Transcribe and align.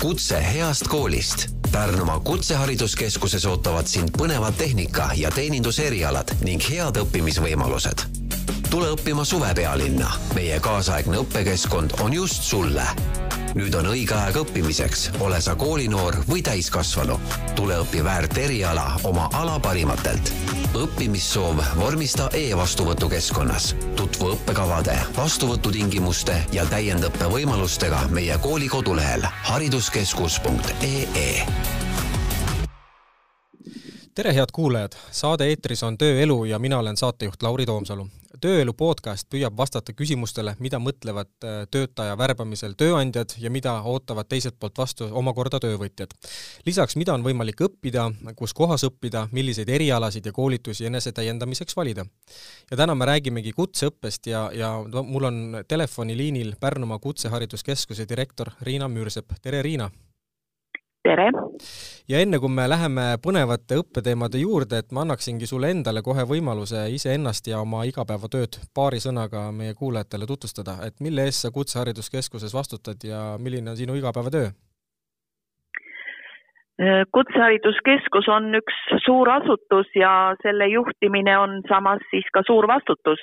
kutse 0.00 0.44
heast 0.54 0.88
koolist. 0.88 1.46
Pärnumaa 1.72 2.20
Kutsehariduskeskuses 2.20 3.46
ootavad 3.46 3.86
sind 3.86 4.08
põnevad 4.18 4.52
tehnika- 4.52 5.10
ja 5.14 5.30
teeninduserialad 5.30 6.28
ning 6.40 6.62
head 6.70 6.96
õppimisvõimalused. 6.96 8.00
tule 8.70 8.86
õppima 8.86 9.24
suvepealinna. 9.24 10.12
meie 10.34 10.60
kaasaegne 10.60 11.16
õppekeskkond 11.16 12.00
on 12.00 12.12
just 12.12 12.42
sulle 12.42 12.86
nüüd 13.56 13.74
on 13.74 13.86
õige 13.86 14.12
aeg 14.12 14.36
õppimiseks, 14.36 15.06
ole 15.24 15.40
sa 15.40 15.54
koolinoor 15.54 16.16
või 16.28 16.42
täiskasvanu. 16.42 17.20
tule 17.54 17.78
õpi 17.80 18.04
väärt 18.04 18.38
eriala 18.38 19.00
oma 19.04 19.28
ala 19.32 19.58
parimatelt. 19.60 20.32
õppimissoov 20.74 21.62
vormista 21.76 22.28
e-vastuvõtukeskkonnas. 22.32 23.74
Tutvu 24.16 24.32
õppekavade, 24.32 24.94
vastuvõtutingimuste 25.16 26.36
ja 26.52 26.64
täiendõppe 26.70 27.26
võimalustega 27.28 28.06
meie 28.08 28.38
kooli 28.40 28.68
kodulehel 28.72 29.26
hariduskeskus.ee 29.44 31.44
tere, 34.14 34.32
head 34.32 34.52
kuulajad! 34.52 34.96
saade 35.10 35.50
eetris 35.52 35.82
on 35.84 35.98
Tööelu 36.00 36.44
ja 36.48 36.58
mina 36.58 36.78
olen 36.78 36.96
saatejuht 36.96 37.42
Lauri 37.42 37.66
Toomsalu. 37.66 38.08
Tööelu 38.40 38.72
podcast 38.76 39.28
püüab 39.32 39.56
vastata 39.58 39.94
küsimustele, 39.96 40.54
mida 40.62 40.80
mõtlevad 40.82 41.30
äh, 41.44 41.58
töötaja 41.70 42.16
värbamisel 42.18 42.76
tööandjad 42.78 43.36
ja 43.42 43.50
mida 43.50 43.74
ootavad 43.82 44.28
teiselt 44.28 44.58
poolt 44.60 44.78
vastu 44.78 45.08
omakorda 45.12 45.60
töövõtjad. 45.62 46.14
lisaks, 46.66 46.96
mida 46.96 47.14
on 47.14 47.24
võimalik 47.26 47.60
õppida, 47.68 48.08
kus 48.36 48.54
kohas 48.54 48.84
õppida, 48.88 49.26
milliseid 49.32 49.68
erialasid 49.68 50.26
ja 50.26 50.32
koolitusi 50.32 50.86
enesetäiendamiseks 50.86 51.76
valida. 51.76 52.06
ja 52.70 52.76
täna 52.76 52.94
me 52.94 53.06
räägimegi 53.06 53.52
kutseõppest 53.52 54.26
ja, 54.26 54.50
ja 54.52 54.72
mul 55.02 55.24
on 55.24 55.64
telefoniliinil 55.68 56.56
Pärnumaa 56.60 56.98
Kutsehariduskeskuse 56.98 58.08
direktor 58.08 58.50
Riina 58.60 58.88
Müürsepp, 58.88 59.38
tere 59.42 59.62
Riina! 59.62 59.90
tere! 61.06 61.30
Ja 62.08 62.20
enne, 62.22 62.38
kui 62.42 62.52
me 62.52 62.68
läheme 62.68 63.06
põnevate 63.22 63.80
õppeteemade 63.82 64.40
juurde, 64.42 64.82
et 64.82 64.92
ma 64.92 65.04
annaksingi 65.06 65.48
sulle 65.48 65.70
endale 65.74 66.02
kohe 66.06 66.26
võimaluse 66.28 66.86
iseennast 66.94 67.48
ja 67.50 67.60
oma 67.64 67.84
igapäevatööd 67.88 68.60
paari 68.74 69.00
sõnaga 69.02 69.48
meie 69.52 69.74
kuulajatele 69.74 70.28
tutvustada, 70.28 70.78
et 70.86 71.00
mille 71.00 71.26
eest 71.26 71.46
sa 71.46 71.50
Kutsehariduskeskuses 71.54 72.54
vastutad 72.54 73.02
ja 73.04 73.24
milline 73.38 73.70
on 73.70 73.76
sinu 73.76 73.98
igapäevatöö? 73.98 74.54
kutsehariduskeskus 77.12 78.26
on 78.28 78.50
üks 78.58 78.76
suur 79.04 79.30
asutus 79.32 79.88
ja 79.96 80.36
selle 80.42 80.66
juhtimine 80.68 81.38
on 81.38 81.62
samas 81.68 82.02
siis 82.10 82.28
ka 82.32 82.42
suur 82.46 82.68
vastutus. 82.68 83.18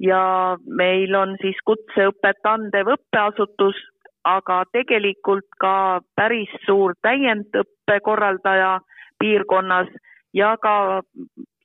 ja 0.00 0.56
meil 0.64 1.14
on 1.14 1.34
siis 1.42 1.58
kutseõpet 1.68 2.46
andev 2.48 2.88
õppeasutus, 2.94 3.76
aga 4.24 4.64
tegelikult 4.72 5.46
ka 5.60 6.00
päris 6.16 6.50
suur 6.66 6.94
täiendõppe 7.02 8.00
korraldaja 8.04 8.80
piirkonnas 9.18 9.88
ja 10.34 10.56
ka 10.62 11.02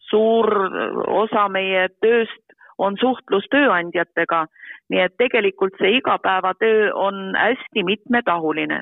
suur 0.09 0.50
osa 1.08 1.50
meie 1.50 1.88
tööst 2.02 2.42
on 2.78 2.98
suhtlus 3.00 3.48
tööandjatega. 3.52 4.45
nii 4.89 5.00
et 5.02 5.16
tegelikult 5.17 5.73
see 5.80 5.98
igapäevatöö 5.98 6.92
on 6.94 7.36
hästi 7.36 7.83
mitmetahuline. 7.83 8.81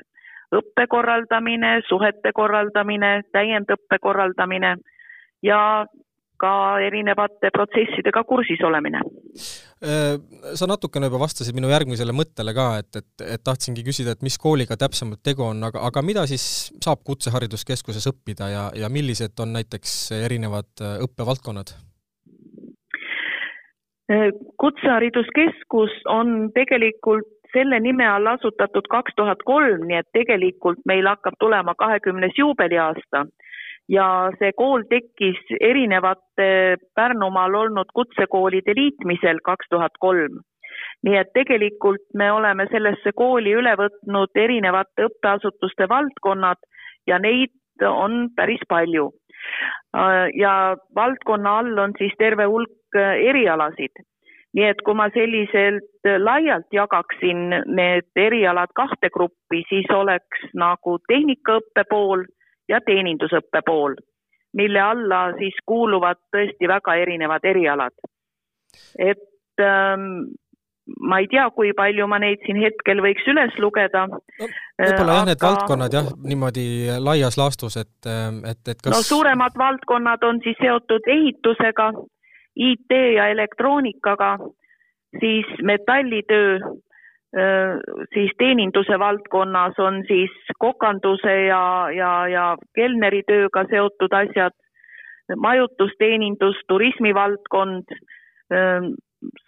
õppe 0.54 0.86
korraldamine, 0.86 1.80
suhete 1.88 2.32
korraldamine, 2.32 3.22
täiendõppe 3.32 3.98
korraldamine 4.00 4.76
ja 5.42 5.86
ka 6.44 6.52
erinevate 6.84 7.50
protsessidega 7.54 8.24
kursis 8.28 8.62
olemine. 8.68 9.00
Äh, 9.84 10.16
sa 10.58 10.68
natukene 10.70 11.08
juba 11.10 11.22
vastasid 11.24 11.56
minu 11.56 11.72
järgmisele 11.72 12.14
mõttele 12.16 12.54
ka, 12.56 12.68
et, 12.82 13.00
et, 13.00 13.26
et 13.36 13.44
tahtsingi 13.44 13.86
küsida, 13.86 14.14
et 14.14 14.26
mis 14.26 14.36
kooliga 14.40 14.78
täpsemalt 14.80 15.24
tegu 15.24 15.46
on, 15.48 15.64
aga, 15.70 15.82
aga 15.88 16.04
mida 16.04 16.26
siis 16.30 16.44
saab 16.84 17.02
Kutsehariduskeskuses 17.08 18.08
õppida 18.12 18.50
ja, 18.52 18.68
ja 18.78 18.92
millised 18.92 19.40
on 19.44 19.56
näiteks 19.56 19.98
erinevad 20.20 20.70
äh, 20.84 21.00
õppevaldkonnad? 21.08 21.74
Äh, 24.12 24.28
kutsehariduskeskus 24.60 25.94
on 26.12 26.50
tegelikult 26.54 27.30
selle 27.54 27.78
nime 27.80 28.04
all 28.08 28.26
asutatud 28.26 28.88
kaks 28.90 29.14
tuhat 29.16 29.40
kolm, 29.48 29.86
nii 29.88 30.00
et 30.02 30.10
tegelikult 30.16 30.82
meil 30.90 31.06
hakkab 31.08 31.38
tulema 31.40 31.72
kahekümnes 31.78 32.36
juubeliaasta 32.38 33.24
ja 33.88 34.06
see 34.38 34.52
kool 34.56 34.84
tekkis 34.88 35.40
erinevate 35.60 36.76
Pärnumaal 36.94 37.54
olnud 37.54 37.92
kutsekoolide 37.94 38.72
liitmisel 38.76 39.40
kaks 39.44 39.68
tuhat 39.70 39.96
kolm. 40.00 40.40
nii 41.04 41.16
et 41.16 41.32
tegelikult 41.36 42.02
me 42.14 42.30
oleme 42.32 42.66
sellesse 42.70 43.12
kooli 43.16 43.52
üle 43.54 43.74
võtnud 43.76 44.40
erinevate 44.40 45.04
õppeasutuste 45.08 45.88
valdkonnad 45.88 46.58
ja 47.06 47.18
neid 47.18 47.52
on 47.88 48.30
päris 48.36 48.64
palju. 48.68 49.10
ja 50.34 50.76
valdkonna 50.94 51.58
all 51.58 51.78
on 51.78 51.92
siis 51.98 52.12
terve 52.18 52.44
hulk 52.44 52.98
erialasid 53.28 54.04
nii 54.54 54.66
et 54.70 54.80
kui 54.86 54.94
ma 54.94 55.08
selliselt 55.14 56.08
laialt 56.18 56.70
jagaksin 56.72 57.50
need 57.66 58.06
erialad 58.16 58.70
kahte 58.74 59.10
gruppi, 59.10 59.64
siis 59.68 59.90
oleks 59.90 60.46
nagu 60.54 60.98
tehnikaõppe 61.10 61.84
pool 61.90 62.22
ja 62.68 62.80
teenindusõppe 62.86 63.62
pool, 63.66 63.96
mille 64.56 64.80
alla 64.80 65.26
siis 65.38 65.56
kuuluvad 65.66 66.20
tõesti 66.32 66.68
väga 66.70 66.94
erinevad 67.02 67.44
erialad. 67.44 67.94
et 68.98 69.60
ähm, 69.60 70.32
ma 71.00 71.18
ei 71.22 71.28
tea, 71.32 71.44
kui 71.56 71.72
palju 71.76 72.06
ma 72.10 72.18
neid 72.20 72.42
siin 72.44 72.58
hetkel 72.60 73.00
võiks 73.04 73.24
üles 73.30 73.54
lugeda 73.62 74.06
no,. 74.10 74.20
võib-olla 74.80 75.18
jah, 75.18 75.28
need 75.30 75.38
aga... 75.38 75.46
valdkonnad 75.46 75.96
jah, 75.96 76.10
niimoodi 76.32 76.66
laias 77.00 77.38
laastus, 77.40 77.78
et, 77.80 77.94
et, 78.08 78.60
et 78.68 78.82
kas. 78.82 78.92
no 78.92 79.00
suuremad 79.02 79.56
valdkonnad 79.58 80.26
on 80.28 80.42
siis 80.44 80.58
seotud 80.60 81.08
ehitusega, 81.16 81.90
IT 82.54 82.92
ja 83.16 83.28
elektroonikaga, 83.32 84.36
siis 85.18 85.48
metallitöö, 85.62 86.58
siis 88.14 88.30
teeninduse 88.38 88.98
valdkonnas 88.98 89.78
on 89.78 90.02
siis 90.06 90.30
kokanduse 90.58 91.34
ja, 91.46 91.88
ja, 91.90 92.12
ja 92.28 92.44
kelneritööga 92.74 93.64
seotud 93.70 94.14
asjad, 94.14 94.54
majutusteenindus, 95.36 96.60
turismivaldkond, 96.68 97.90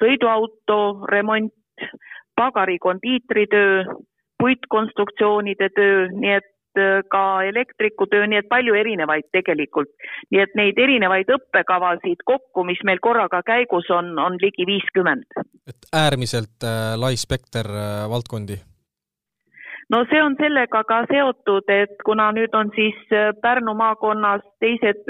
sõiduauto 0.00 0.80
remont, 1.12 1.54
pagari 2.36 2.78
kondiitritöö, 2.78 3.84
puitkonstruktsioonide 4.38 5.68
töö, 5.76 6.08
nii 6.12 6.34
et 6.41 6.50
ka 7.10 7.42
elektrikutöö, 7.48 8.26
nii 8.26 8.42
et 8.42 8.48
palju 8.48 8.75
erinevaid 8.75 9.28
tegelikult. 9.32 9.91
nii 10.31 10.41
et 10.42 10.54
neid 10.59 10.78
erinevaid 10.78 11.31
õppekavasid 11.38 12.25
kokku, 12.25 12.64
mis 12.64 12.81
meil 12.84 13.03
korraga 13.03 13.42
käigus 13.47 13.91
on, 13.91 14.19
on 14.19 14.38
ligi 14.42 14.66
viiskümmend. 14.66 15.26
et 15.69 15.91
äärmiselt 15.92 16.65
äh, 16.65 16.94
lai 17.00 17.16
spekter 17.16 17.66
äh, 17.66 18.09
valdkondi? 18.10 18.59
no 19.91 20.03
see 20.10 20.22
on 20.22 20.34
sellega 20.41 20.82
ka 20.84 21.03
seotud, 21.10 21.69
et 21.70 21.97
kuna 22.04 22.31
nüüd 22.36 22.54
on 22.59 22.70
siis 22.75 22.98
äh, 23.12 23.32
Pärnu 23.42 23.75
maakonnas 23.78 24.44
teised 24.60 25.04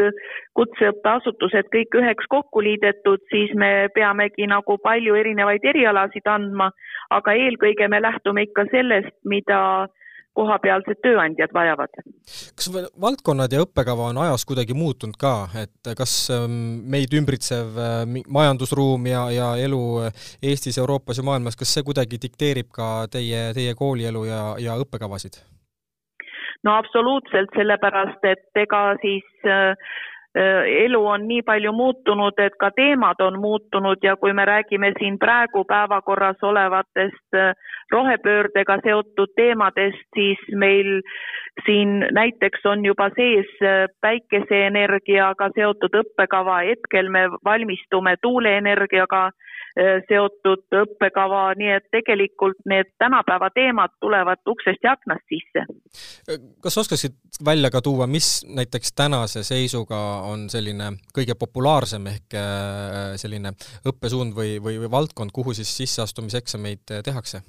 kutseõppeasutused 0.59 1.71
kõik 1.75 2.01
üheks 2.01 2.29
kokku 2.33 2.65
liidetud, 2.65 3.25
siis 3.33 3.55
me 3.55 3.89
peamegi 3.95 4.49
nagu 4.51 4.79
palju 4.83 5.15
erinevaid 5.15 5.65
erialasid 5.65 6.29
andma, 6.29 6.71
aga 7.11 7.37
eelkõige 7.47 7.89
me 7.89 8.03
lähtume 8.03 8.49
ikka 8.49 8.67
sellest, 8.73 9.17
mida 9.25 9.61
äh, 9.85 9.96
kohapealsed 10.37 11.01
tööandjad 11.05 11.53
vajavad. 11.57 12.01
kas 12.57 12.71
valdkonnad 13.01 13.53
ja 13.53 13.65
õppekava 13.65 14.11
on 14.13 14.23
ajas 14.27 14.45
kuidagi 14.49 14.77
muutunud 14.77 15.19
ka, 15.21 15.49
et 15.63 15.93
kas 15.99 16.15
ähm, 16.35 16.57
meid 16.93 17.15
ümbritsev 17.17 17.77
äh, 17.81 17.99
majandusruum 18.29 19.07
ja, 19.11 19.27
ja 19.35 19.51
elu 19.57 19.83
Eestis, 20.43 20.79
Euroopas 20.79 21.21
ja 21.21 21.27
maailmas, 21.27 21.57
kas 21.57 21.73
see 21.75 21.87
kuidagi 21.87 22.21
dikteerib 22.23 22.73
ka 22.73 23.07
teie, 23.13 23.51
teie 23.57 23.75
koolielu 23.75 24.25
ja, 24.29 24.43
ja 24.63 24.81
õppekavasid? 24.83 25.41
no 26.67 26.75
absoluutselt, 26.75 27.53
sellepärast 27.55 28.25
et 28.27 28.63
ega 28.65 28.83
siis 29.03 29.47
äh, 29.47 29.75
Äh, 29.77 30.16
elu 30.85 31.07
on 31.07 31.29
nii 31.29 31.43
palju 31.43 31.73
muutunud, 31.73 32.39
et 32.39 32.57
ka 32.61 32.71
teemad 32.77 33.21
on 33.25 33.39
muutunud 33.41 34.03
ja 34.03 34.17
kui 34.17 34.33
me 34.33 34.45
räägime 34.45 34.93
siin 34.99 35.19
praegu 35.19 35.65
päevakorras 35.65 36.43
olevatest 36.43 37.35
äh, 37.35 37.55
rohepöördega 37.93 38.79
seotud 38.85 39.33
teemadest, 39.37 40.05
siis 40.15 40.39
meil 40.55 41.01
siin 41.65 42.07
näiteks 42.13 42.67
on 42.67 42.85
juba 42.85 43.09
sees 43.17 43.49
äh, 43.63 43.89
päikeseenergiaga 44.01 45.51
seotud 45.55 45.97
õppekava, 46.03 46.61
hetkel 46.69 47.09
me 47.09 47.29
valmistume 47.45 48.17
tuuleenergiaga. 48.23 49.27
Äh, 49.27 49.57
seotud 50.09 50.63
õppekava, 50.73 51.51
nii 51.61 51.73
et 51.77 51.89
tegelikult 51.93 52.63
need 52.69 52.89
tänapäeva 53.03 53.51
teemad 53.55 53.93
tulevad 54.01 54.41
uksest 54.49 54.85
ja 54.85 54.95
aknast 54.97 55.27
sisse. 55.29 55.67
kas 56.65 56.79
oskaksid 56.79 57.19
välja 57.45 57.71
ka 57.71 57.83
tuua, 57.85 58.07
mis 58.07 58.47
näiteks 58.49 58.93
tänase 58.97 59.45
seisuga 59.45 59.99
on 60.31 60.49
selline 60.51 60.93
kõige 61.17 61.37
populaarsem 61.39 62.07
ehk 62.13 62.39
äh, 62.41 63.17
selline 63.21 63.53
õppesuund 63.87 64.37
või, 64.37 64.57
või, 64.63 64.81
või 64.81 64.91
valdkond, 64.91 65.35
kuhu 65.37 65.55
siis 65.55 65.77
sisseastumiseksameid 65.77 66.97
tehakse? 67.05 67.43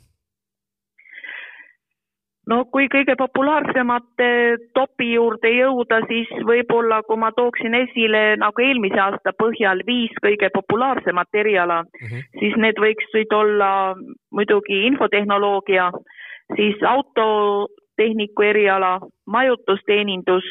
No 2.47 2.63
kui 2.71 2.87
kõige 2.91 3.15
populaarsemate 3.19 4.29
topi 4.77 5.11
juurde 5.13 5.51
jõuda, 5.51 6.01
siis 6.11 6.29
võib-olla 6.47 7.01
kui 7.07 7.19
ma 7.19 7.31
tooksin 7.35 7.75
esile 7.81 8.23
nagu 8.41 8.63
eelmise 8.63 8.99
aasta 9.03 9.33
põhjal 9.39 9.83
viis 9.87 10.13
kõige 10.23 10.49
populaarsemat 10.53 11.41
eriala 11.43 11.81
mm, 11.83 12.07
-hmm. 12.07 12.23
siis 12.39 12.55
need 12.63 12.79
võiksid 12.83 13.33
olla 13.33 13.71
muidugi 14.31 14.85
infotehnoloogia, 14.87 15.91
siis 16.55 16.83
autotehniku 16.83 18.47
eriala, 18.51 18.99
majutusteenindus 19.25 20.47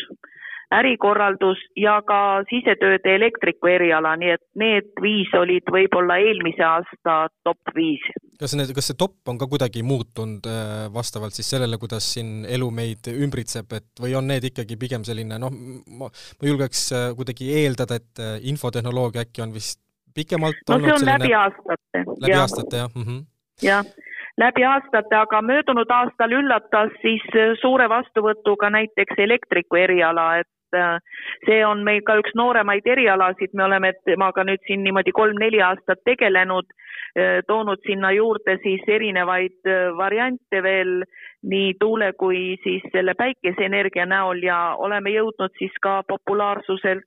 ärikorraldus 0.75 1.58
ja 1.78 2.00
ka 2.06 2.42
sisetööde 2.50 3.14
elektriku 3.14 3.70
eriala, 3.70 4.16
nii 4.16 4.32
et 4.34 4.42
need 4.58 4.88
viis 5.02 5.31
olid 5.38 5.69
võib-olla 5.72 6.19
eelmise 6.19 6.64
aasta 6.64 7.19
top 7.44 7.75
viis. 7.75 8.02
Kas 8.41 8.55
need, 8.59 8.73
kas 8.77 8.91
see 8.91 8.99
top 8.99 9.31
on 9.31 9.38
ka 9.41 9.49
kuidagi 9.50 9.83
muutunud 9.87 10.47
äh, 10.50 10.87
vastavalt 10.94 11.37
siis 11.37 11.49
sellele, 11.55 11.79
kuidas 11.83 12.06
siin 12.17 12.44
elu 12.56 12.69
meid 12.75 13.11
ümbritseb, 13.12 13.73
et 13.79 14.03
või 14.03 14.17
on 14.19 14.29
need 14.31 14.49
ikkagi 14.50 14.79
pigem 14.81 15.05
selline 15.09 15.38
noh, 15.43 15.53
ma, 15.53 16.11
ma 16.11 16.50
julgeks 16.50 16.87
äh, 16.97 17.06
kuidagi 17.19 17.50
eeldada, 17.62 18.00
et 18.00 18.23
äh, 18.23 18.37
infotehnoloogia 18.53 19.27
äkki 19.27 19.44
on 19.44 19.55
vist 19.56 19.81
pikemalt 20.17 20.59
no 20.69 20.81
see 20.81 20.93
on 20.93 21.05
selline... 21.05 21.19
läbi 21.19 21.37
aastate. 21.37 22.05
läbi 22.25 22.35
ja. 22.35 22.43
aastate, 22.43 22.83
jah 22.85 22.91
mm 22.94 23.06
-hmm.? 23.06 23.23
jah 23.62 23.94
läbi 24.37 24.65
aastate, 24.69 25.17
aga 25.17 25.41
möödunud 25.43 25.91
aastal 25.91 26.33
üllatas 26.37 26.93
siis 27.00 27.25
suure 27.61 27.88
vastuvõtuga 27.88 28.69
näiteks 28.71 29.23
elektriku 29.25 29.81
eriala, 29.81 30.27
et 30.43 30.50
Äh, 30.74 30.98
see 31.46 31.60
on 31.66 31.84
meil 31.86 32.02
ka 32.06 32.16
üks 32.18 32.34
nooremaid 32.34 32.86
erialasid, 32.90 33.54
me 33.54 33.66
oleme 33.66 33.92
temaga 34.08 34.44
nüüd 34.46 34.62
siin 34.66 34.82
niimoodi 34.82 35.12
kolm-neli 35.14 35.60
aastat 35.62 36.02
tegelenud, 36.08 36.66
äh, 37.14 37.38
toonud 37.46 37.82
sinna 37.86 38.10
juurde 38.16 38.56
siis 38.64 38.82
erinevaid 38.90 39.70
äh, 39.70 39.92
variante 39.96 40.62
veel 40.62 41.04
nii 41.46 41.76
tuule 41.80 42.12
kui 42.18 42.56
siis 42.64 42.82
selle 42.92 43.14
päikeseenergia 43.14 44.08
näol 44.10 44.42
ja 44.42 44.58
oleme 44.78 45.14
jõudnud 45.14 45.54
siis 45.58 45.74
ka 45.82 46.00
populaarsuselt 46.08 47.06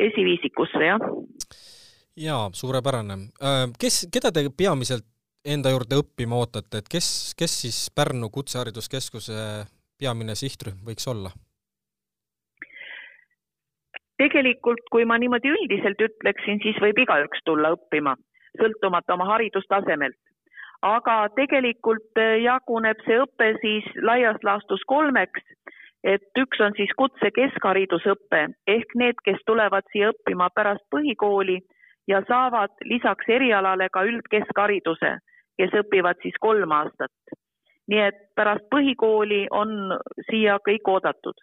esiviisikusse, 0.00 0.80
jah. 0.80 1.02
jaa, 2.16 2.46
suurepärane. 2.52 3.16
kes, 3.80 4.06
keda 4.12 4.30
te 4.32 4.46
peamiselt 4.56 5.04
enda 5.44 5.72
juurde 5.72 5.98
õppima 6.00 6.38
ootate, 6.40 6.80
et 6.80 6.88
kes, 6.88 7.08
kes 7.36 7.56
siis 7.64 7.80
Pärnu 7.94 8.30
Kutsehariduskeskuse 8.32 9.36
peamine 10.00 10.36
sihtrühm 10.38 10.80
võiks 10.88 11.08
olla? 11.12 11.32
Tegelikult, 14.20 14.84
kui 14.92 15.04
ma 15.04 15.18
niimoodi 15.18 15.50
üldiselt 15.54 16.00
ütleksin, 16.06 16.60
siis 16.62 16.78
võib 16.82 17.00
igaüks 17.04 17.42
tulla 17.48 17.74
õppima, 17.76 18.14
sõltumata 18.60 19.16
oma 19.16 19.28
haridustasemelt. 19.32 20.18
aga 20.84 21.30
tegelikult 21.36 22.18
eh, 22.20 22.42
jaguneb 22.44 22.98
see 23.06 23.16
õpe 23.16 23.46
siis 23.62 23.84
laias 24.04 24.36
laastus 24.44 24.82
kolmeks, 24.86 25.40
et 26.04 26.40
üks 26.40 26.60
on 26.60 26.74
siis 26.76 26.92
kutse 26.98 27.30
keskharidusõpe 27.38 28.42
ehk 28.68 28.92
need, 28.94 29.16
kes 29.24 29.40
tulevad 29.46 29.88
siia 29.92 30.10
õppima 30.12 30.50
pärast 30.54 30.84
põhikooli 30.92 31.56
ja 32.06 32.20
saavad 32.28 32.76
lisaks 32.84 33.32
erialale 33.32 33.88
ka 33.88 34.04
üldkeskhariduse, 34.04 35.14
kes 35.56 35.78
õpivad 35.80 36.20
siis 36.22 36.36
kolm 36.40 36.76
aastat. 36.76 37.16
nii 37.88 38.00
et 38.00 38.20
pärast 38.36 38.68
põhikooli 38.70 39.46
on 39.50 39.96
siia 40.28 40.60
kõik 40.68 40.88
oodatud 40.88 41.40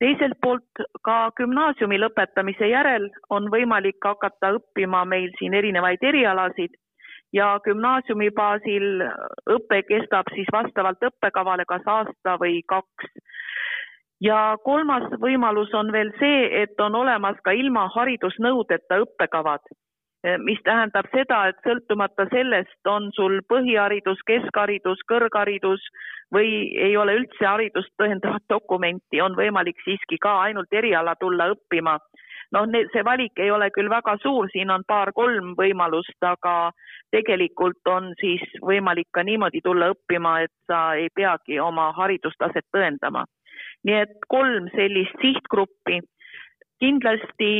teiselt 0.00 0.36
poolt 0.42 0.82
ka 1.04 1.16
gümnaasiumi 1.38 1.98
lõpetamise 2.00 2.68
järel 2.70 3.08
on 3.30 3.48
võimalik 3.52 4.02
hakata 4.04 4.52
õppima 4.58 5.04
meil 5.08 5.30
siin 5.38 5.54
erinevaid 5.54 6.02
erialasid 6.02 6.76
ja 7.32 7.56
gümnaasiumi 7.64 8.30
baasil 8.36 9.06
õpe 9.56 9.82
kestab 9.88 10.28
siis 10.34 10.50
vastavalt 10.52 11.08
õppekavale 11.10 11.64
kas 11.68 11.86
aasta 11.86 12.36
või 12.42 12.60
kaks. 12.74 13.10
ja 14.20 14.56
kolmas 14.64 15.10
võimalus 15.20 15.74
on 15.74 15.92
veel 15.92 16.12
see, 16.20 16.62
et 16.62 16.80
on 16.80 16.94
olemas 16.94 17.36
ka 17.44 17.52
ilma 17.52 17.88
haridusnõudeta 17.94 19.00
õppekavad 19.02 19.60
mis 20.42 20.58
tähendab 20.66 21.06
seda, 21.12 21.46
et 21.50 21.58
sõltumata 21.64 22.26
sellest, 22.32 22.78
on 22.90 23.10
sul 23.14 23.40
põhiharidus, 23.48 24.22
keskharidus, 24.26 25.02
kõrgharidus 25.10 25.82
või 26.34 26.72
ei 26.82 26.96
ole 26.96 27.14
üldse 27.20 27.46
haridust 27.46 27.92
tõendavat 28.00 28.42
dokumenti, 28.50 29.20
on 29.22 29.36
võimalik 29.38 29.78
siiski 29.84 30.18
ka 30.22 30.40
ainult 30.48 30.72
eriala 30.72 31.14
tulla 31.20 31.50
õppima. 31.54 31.98
noh, 32.54 32.66
see 32.92 33.02
valik 33.04 33.38
ei 33.42 33.50
ole 33.50 33.70
küll 33.74 33.90
väga 33.90 34.16
suur, 34.22 34.48
siin 34.52 34.70
on 34.70 34.84
paar-kolm 34.86 35.54
võimalust, 35.58 36.18
aga 36.22 36.70
tegelikult 37.10 37.88
on 37.90 38.12
siis 38.20 38.42
võimalik 38.62 39.08
ka 39.12 39.22
niimoodi 39.22 39.60
tulla 39.64 39.90
õppima, 39.94 40.40
et 40.42 40.54
sa 40.66 40.94
ei 40.94 41.08
peagi 41.14 41.60
oma 41.60 41.92
haridustaset 41.92 42.66
tõendama. 42.74 43.24
nii 43.84 43.94
et 44.02 44.18
kolm 44.28 44.66
sellist 44.74 45.14
sihtgruppi 45.22 46.00
kindlasti 46.82 47.50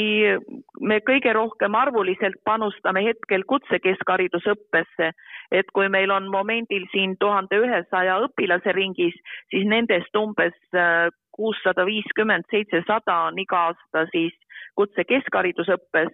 me 0.80 0.98
kõige 1.06 1.32
rohkem 1.32 1.74
arvuliselt 1.78 2.36
panustame 2.44 3.02
hetkel 3.06 3.46
kutsekeskharidusõppesse, 3.48 5.10
et 5.50 5.72
kui 5.74 5.88
meil 5.92 6.12
on 6.12 6.28
momendil 6.32 6.84
siin 6.92 7.16
tuhande 7.20 7.60
ühesaja 7.62 8.18
õpilase 8.26 8.74
ringis, 8.76 9.16
siis 9.52 9.66
nendest 9.68 10.16
umbes 10.20 10.56
äh, 10.74 11.08
kuussada 11.32 11.86
viiskümmend, 11.88 12.48
seitsesada 12.52 13.22
on 13.30 13.40
iga 13.40 13.68
aasta 13.70 14.06
siis 14.12 14.36
kutsekeskharidusõppes, 14.76 16.12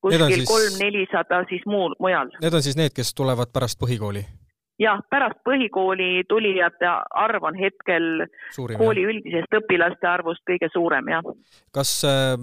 kuskil 0.00 0.44
kolm-nelisada 0.48 1.44
siis 1.52 1.64
muul, 1.68 1.96
mujal. 2.00 2.32
Need 2.40 2.56
on 2.56 2.64
siis 2.64 2.78
need, 2.80 2.96
kes 2.96 3.12
tulevad 3.16 3.52
pärast 3.52 3.80
põhikooli? 3.80 4.24
Jah, 4.80 5.00
pärast 5.10 5.40
põhikooli 5.46 6.24
tulijate 6.28 6.88
arv 7.10 7.44
on 7.44 7.58
hetkel 7.58 8.26
Suurim, 8.54 8.78
kooli 8.80 9.04
jah. 9.04 9.14
üldisest 9.14 9.56
õpilaste 9.60 10.08
arvust 10.08 10.44
kõige 10.48 10.70
suurem, 10.72 11.08
jah. 11.12 11.32
kas 11.74 11.94
äh, 12.08 12.36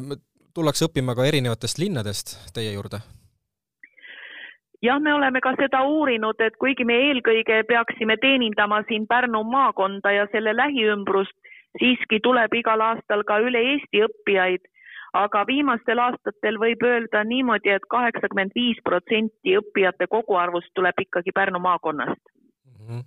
tullakse 0.53 0.87
õppima 0.87 1.15
ka 1.17 1.27
erinevatest 1.29 1.81
linnadest 1.81 2.37
teie 2.53 2.73
juurde? 2.75 3.01
jah, 4.81 5.01
me 5.01 5.13
oleme 5.13 5.41
ka 5.41 5.55
seda 5.59 5.83
uurinud, 5.89 6.39
et 6.41 6.57
kuigi 6.61 6.85
me 6.85 6.99
eelkõige 7.09 7.63
peaksime 7.69 8.17
teenindama 8.21 8.83
siin 8.87 9.07
Pärnu 9.09 9.43
maakonda 9.43 10.13
ja 10.13 10.27
selle 10.31 10.53
lähiümbrust, 10.55 11.33
siiski 11.79 12.21
tuleb 12.23 12.53
igal 12.53 12.81
aastal 12.81 13.25
ka 13.27 13.39
üle 13.43 13.61
Eesti 13.73 14.05
õppijaid 14.05 14.65
aga 15.13 15.43
viimastel 15.47 15.99
aastatel 16.03 16.59
võib 16.61 16.83
öelda 16.83 17.23
niimoodi 17.23 17.71
et, 17.71 17.81
et 17.81 17.89
kaheksakümmend 17.89 18.55
viis 18.55 18.79
protsenti 18.83 19.57
õppijate 19.59 20.07
koguarvust 20.11 20.73
tuleb 20.75 21.05
ikkagi 21.07 21.31
Pärnu 21.35 21.59
maakonnast 21.59 22.23
mm. 22.65 22.87
-hmm 22.87 23.05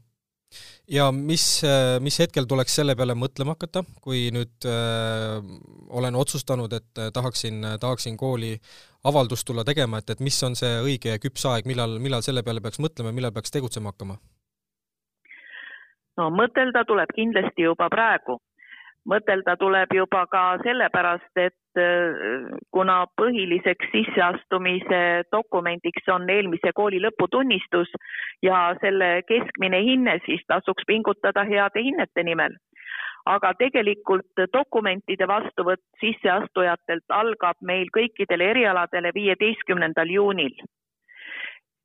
ja 0.90 1.12
mis, 1.12 1.62
mis 2.00 2.18
hetkel 2.18 2.44
tuleks 2.50 2.74
selle 2.74 2.96
peale 2.98 3.14
mõtlema 3.14 3.54
hakata, 3.54 3.84
kui 4.02 4.30
nüüd 4.34 4.66
äh, 4.66 5.38
olen 5.88 6.16
otsustanud, 6.18 6.72
et 6.72 7.12
tahaksin, 7.14 7.62
tahaksin 7.80 8.16
kooli 8.16 8.56
avaldust 9.04 9.46
tulla 9.46 9.64
tegema, 9.64 9.98
et, 9.98 10.10
et 10.10 10.20
mis 10.20 10.42
on 10.42 10.56
see 10.58 10.80
õige 10.82 11.14
ja 11.14 11.22
küps 11.22 11.46
aeg, 11.46 11.70
millal, 11.70 11.98
millal 12.02 12.26
selle 12.26 12.42
peale 12.42 12.60
peaks 12.60 12.82
mõtlema, 12.82 13.12
millal 13.12 13.32
peaks 13.32 13.50
tegutsema 13.50 13.94
hakkama? 13.94 14.18
no 16.18 16.30
mõtelda 16.34 16.82
tuleb 16.84 17.14
kindlasti 17.14 17.62
juba 17.62 17.86
praegu 17.88 18.40
mõtelda 19.08 19.56
tuleb 19.56 19.92
juba 19.94 20.26
ka 20.30 20.42
sellepärast, 20.64 21.32
et 21.36 21.54
äh, 21.54 21.59
kuna 22.70 22.96
põhiliseks 23.20 23.92
sisseastumise 23.92 25.22
dokumendiks 25.32 26.08
on 26.08 26.26
eelmise 26.30 26.72
kooli 26.74 26.98
lõputunnistus 27.02 27.92
ja 28.42 28.74
selle 28.80 29.22
keskmine 29.28 29.82
hinne, 29.86 30.18
siis 30.26 30.42
tasuks 30.48 30.82
pingutada 30.86 31.44
heade 31.44 31.82
hinnete 31.82 32.22
nimel. 32.22 32.56
aga 33.26 33.52
tegelikult 33.54 34.40
dokumentide 34.52 35.26
vastuvõtt 35.28 35.82
sisseastujatelt 36.00 37.04
algab 37.12 37.56
meil 37.60 37.86
kõikidele 37.92 38.46
erialadele 38.50 39.12
viieteistkümnendal 39.14 40.08
juunil 40.10 40.56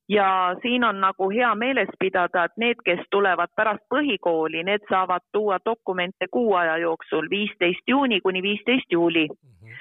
ja 0.10 0.56
siin 0.62 0.84
on 0.84 1.02
nagu 1.02 1.30
hea 1.30 1.56
meeles 1.56 1.90
pidada, 2.00 2.44
et 2.46 2.58
need, 2.58 2.82
kes 2.86 3.02
tulevad 3.12 3.50
pärast 3.56 3.84
põhikooli, 3.94 4.64
need 4.64 4.86
saavad 4.90 5.24
tuua 5.32 5.58
dokumente 5.66 6.28
kuu 6.32 6.54
aja 6.54 6.78
jooksul, 6.78 7.30
viisteist 7.30 7.82
juuni 7.88 8.22
kuni 8.22 8.42
viisteist 8.42 8.92
juuli. 8.92 9.28
Mhm. 9.28 9.74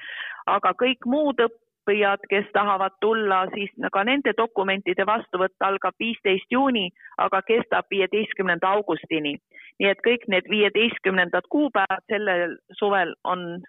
aga 0.45 0.71
kõik 0.77 1.05
muud 1.05 1.39
õppijad, 1.41 2.21
kes 2.29 2.45
tahavad 2.53 2.93
tulla, 3.01 3.47
siis 3.53 3.71
ka 3.91 4.03
nende 4.03 4.33
dokumentide 4.37 5.05
vastuvõtt 5.05 5.57
algab 5.59 5.93
viisteist 5.99 6.45
juuni, 6.51 6.91
aga 7.17 7.41
kestab 7.41 7.85
viieteistkümnenda 7.89 8.67
augustini. 8.67 9.37
nii 9.79 9.89
et 9.89 9.99
kõik 10.07 10.27
need 10.27 10.45
viieteistkümnendad 10.49 11.43
kuupäevad 11.49 12.03
sellel 12.07 12.57
suvel 12.71 13.15
on, 13.23 13.61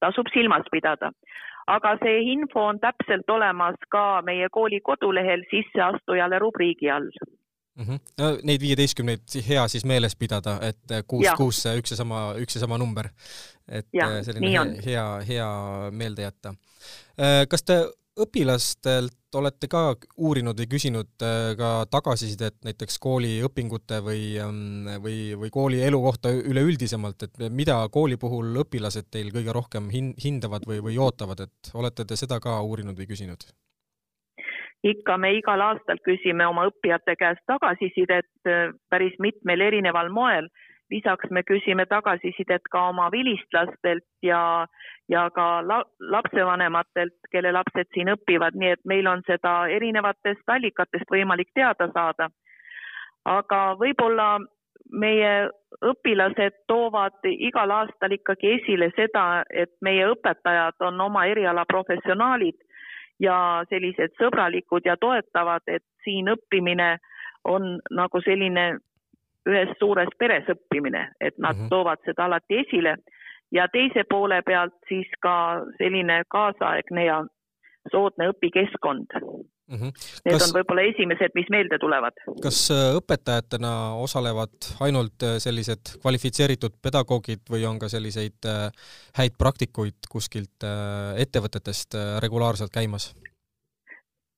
tasub 0.00 0.26
silmas 0.32 0.64
pidada 0.70 1.10
aga 1.66 1.94
see 2.02 2.20
info 2.32 2.66
on 2.72 2.80
täpselt 2.80 3.30
olemas 3.30 3.76
ka 3.90 4.22
meie 4.26 4.48
kooli 4.52 4.80
kodulehel 4.80 5.46
sisseastujale 5.50 6.38
rubriigi 6.38 6.90
all 6.90 7.10
mm. 7.76 7.84
-hmm. 7.84 7.98
No, 8.18 8.38
neid 8.42 8.60
viieteistkümneid 8.60 9.38
hea 9.48 9.68
siis 9.68 9.84
meeles 9.84 10.16
pidada, 10.16 10.58
et 10.62 11.06
kuus, 11.06 11.26
kuus 11.36 11.64
üks 11.78 11.90
ja 11.90 11.96
sama, 11.96 12.34
üks 12.38 12.56
ja 12.56 12.60
sama 12.60 12.78
number. 12.78 13.08
et 13.68 13.86
ja, 13.92 14.22
selline 14.22 14.50
hea, 14.50 14.64
hea, 14.86 15.06
hea 15.28 15.50
meelde 15.90 16.22
jätta. 16.22 16.54
Äh, 17.20 17.46
kas 17.48 17.62
te 17.62 17.78
õpilastelt 18.20 19.34
olete 19.34 19.66
ka 19.70 19.80
uurinud 20.22 20.58
või 20.60 20.68
küsinud 20.70 21.24
äh, 21.26 21.54
ka 21.58 21.70
tagasisidet 21.90 22.60
näiteks 22.66 23.00
kooli 23.02 23.40
õpingute 23.46 23.98
või, 24.06 24.22
ähm, 24.38 24.86
või, 25.02 25.34
või 25.38 25.50
kooli 25.54 25.82
elu 25.82 25.98
kohta 26.04 26.30
üleüldisemalt, 26.34 27.26
et 27.26 27.44
mida 27.50 27.80
kooli 27.90 28.18
puhul 28.20 28.54
õpilased 28.62 29.10
teil 29.10 29.32
kõige 29.34 29.54
rohkem 29.56 29.90
hin-, 29.90 30.14
hindavad 30.22 30.66
või, 30.68 30.78
või 30.84 30.98
ootavad, 31.02 31.46
et 31.48 31.74
olete 31.74 32.06
te 32.06 32.18
seda 32.20 32.38
ka 32.42 32.60
uurinud 32.62 32.98
või 32.98 33.10
küsinud? 33.10 33.46
ikka 34.84 35.16
me 35.16 35.30
igal 35.32 35.62
aastal 35.64 35.96
küsime 36.04 36.44
oma 36.44 36.66
õppijate 36.68 37.14
käest 37.16 37.40
tagasisidet 37.48 38.50
äh, 38.50 38.70
päris 38.92 39.16
mitmel 39.18 39.64
erineval 39.64 40.12
moel 40.12 40.50
lisaks 40.90 41.30
me 41.30 41.42
küsime 41.42 41.86
tagasisidet 41.86 42.62
ka 42.70 42.88
oma 42.88 43.10
vilistlastelt 43.12 44.04
ja, 44.22 44.66
ja 45.08 45.28
ka 45.34 45.46
la, 45.66 45.82
lapsevanematelt, 46.00 47.16
kelle 47.32 47.52
lapsed 47.52 47.88
siin 47.94 48.12
õpivad, 48.14 48.56
nii 48.58 48.74
et 48.76 48.84
meil 48.84 49.06
on 49.06 49.22
seda 49.26 49.54
erinevatest 49.72 50.48
allikatest 50.56 51.10
võimalik 51.10 51.50
teada 51.54 51.88
saada. 51.94 52.30
aga 53.24 53.58
võib-olla 53.80 54.38
meie 54.92 55.48
õpilased 55.82 56.56
toovad 56.68 57.24
igal 57.24 57.70
aastal 57.70 58.12
ikkagi 58.12 58.50
esile 58.58 58.90
seda, 58.96 59.44
et 59.50 59.72
meie 59.80 60.06
õpetajad 60.12 60.84
on 60.84 61.00
oma 61.00 61.24
eriala 61.26 61.64
professionaalid 61.64 62.58
ja 63.20 63.64
sellised 63.70 64.12
sõbralikud 64.20 64.84
ja 64.84 64.96
toetavad, 65.00 65.62
et 65.66 65.84
siin 66.04 66.28
õppimine 66.28 66.98
on 67.44 67.78
nagu 67.90 68.20
selline 68.24 68.78
ühes 69.48 69.74
suures 69.78 70.08
peres 70.18 70.48
õppimine, 70.48 71.08
et 71.20 71.38
nad 71.38 71.56
mm 71.56 71.64
-hmm. 71.64 71.68
toovad 71.68 71.98
seda 72.04 72.24
alati 72.24 72.58
esile 72.64 72.96
ja 73.52 73.68
teise 73.72 74.04
poole 74.10 74.42
pealt 74.42 74.76
siis 74.88 75.10
ka 75.22 75.64
selline 75.78 76.22
kaasaegne 76.28 77.04
ja 77.04 77.24
soodne 77.92 78.28
õpikeskkond 78.32 79.12
mm. 79.68 79.76
-hmm. 79.76 79.92
Need 80.24 80.36
kas, 80.36 80.46
on 80.46 80.54
võib-olla 80.58 80.86
esimesed, 80.88 81.34
mis 81.34 81.50
meelde 81.52 81.78
tulevad. 81.80 82.16
kas 82.42 82.60
äh, 82.74 82.96
õpetajatena 83.00 83.72
osalevad 84.00 84.70
ainult 84.86 85.26
äh, 85.26 85.36
sellised 85.38 85.96
kvalifitseeritud 86.02 86.80
pedagoogid 86.82 87.44
või 87.50 87.66
on 87.68 87.78
ka 87.78 87.88
selliseid 87.92 88.48
äh, 88.48 88.70
häid 89.20 89.36
praktikuid 89.38 90.10
kuskilt 90.10 90.66
ettevõtetest 91.18 91.96
regulaarselt 92.24 92.72
käimas? 92.72 93.12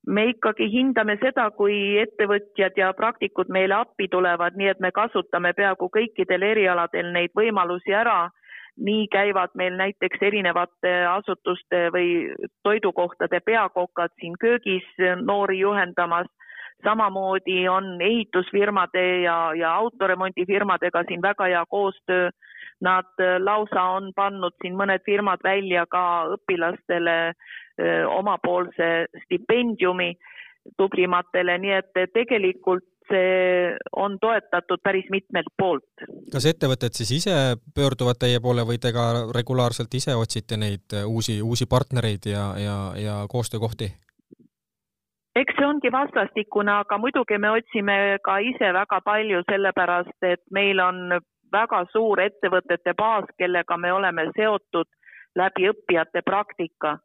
Me 0.07 0.25
ikkagi 0.31 0.69
hindame 0.71 1.17
seda, 1.23 1.49
kui 1.59 1.99
ettevõtjad 1.99 2.79
ja 2.79 2.93
praktikud 2.97 3.51
meile 3.53 3.81
appi 3.81 4.09
tulevad, 4.11 4.57
nii 4.59 4.71
et 4.73 4.81
me 4.81 4.93
kasutame 4.95 5.53
peaaegu 5.59 5.89
kõikidel 5.93 6.47
erialadel 6.53 7.13
neid 7.13 7.35
võimalusi 7.35 7.95
ära. 7.95 8.31
nii 8.77 9.07
käivad 9.09 9.55
meil 9.57 9.73
näiteks 9.73 10.21
erinevate 10.21 10.91
asutuste 11.09 11.79
või 11.95 12.29
toidukohtade 12.63 13.41
peakokad 13.41 14.13
siin 14.21 14.35
köögis 14.41 14.85
noori 15.23 15.59
juhendamas. 15.59 16.27
samamoodi 16.85 17.69
on 17.69 18.03
ehitusfirmade 18.03 19.23
ja, 19.23 19.53
ja 19.55 19.75
autoremondifirmadega 19.75 21.05
siin 21.09 21.23
väga 21.23 21.45
hea 21.45 21.65
koostöö. 21.69 22.31
Nad 22.81 23.09
lausa 23.39 23.83
on 23.83 24.13
pannud 24.17 24.53
siin 24.63 24.77
mõned 24.77 25.01
firmad 25.07 25.41
välja 25.45 25.87
ka 25.87 26.29
õpilastele 26.37 27.33
omapoolse 28.09 29.07
stipendiumi 29.25 30.15
tublimatele, 30.77 31.59
nii 31.63 31.75
et 31.77 31.99
tegelikult 32.15 32.87
see 33.11 33.77
on 33.97 34.19
toetatud 34.21 34.81
päris 34.83 35.07
mitmelt 35.11 35.53
poolt. 35.59 36.07
kas 36.33 36.47
ettevõtted 36.51 36.97
siis 36.97 37.13
ise 37.21 37.37
pöörduvad 37.75 38.19
teie 38.19 38.41
poole 38.43 38.65
või 38.67 38.81
te 38.83 38.93
ka 38.97 39.29
regulaarselt 39.35 39.95
ise 39.95 40.17
otsite 40.19 40.59
neid 40.59 40.97
uusi, 41.05 41.39
uusi 41.43 41.69
partnereid 41.71 42.27
ja, 42.27 42.49
ja, 42.59 42.77
ja 42.99 43.15
koostöökohti? 43.29 43.93
eks 45.37 45.57
see 45.59 45.67
ongi 45.69 45.93
vastastikune, 45.93 46.73
aga 46.73 46.99
muidugi 46.99 47.39
me 47.39 47.51
otsime 47.59 48.19
ka 48.25 48.39
ise 48.41 48.73
väga 48.73 49.01
palju, 49.05 49.43
sellepärast 49.51 50.31
et 50.33 50.43
meil 50.51 50.81
on 50.81 51.19
väga 51.53 51.85
suur 51.93 52.21
ettevõtete 52.21 52.95
baas, 52.99 53.29
kellega 53.39 53.77
me 53.77 53.93
oleme 53.93 54.31
seotud 54.37 54.89
läbi 55.37 55.69
õppijate 55.71 56.25
praktika 56.25 56.97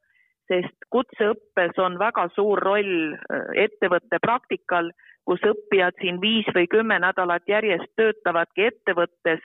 sest 0.52 0.90
kutseõppes 0.94 1.80
on 1.80 1.98
väga 2.00 2.28
suur 2.36 2.60
roll 2.60 3.16
äh, 3.16 3.48
ettevõtte 3.66 4.20
praktikal, 4.22 4.92
kus 5.28 5.44
õppijad 5.46 6.00
siin 6.02 6.18
viis 6.22 6.48
või 6.56 6.68
kümme 6.72 6.98
nädalat 7.00 7.46
järjest 7.48 7.92
töötavadki 8.00 8.68
ettevõttes 8.72 9.44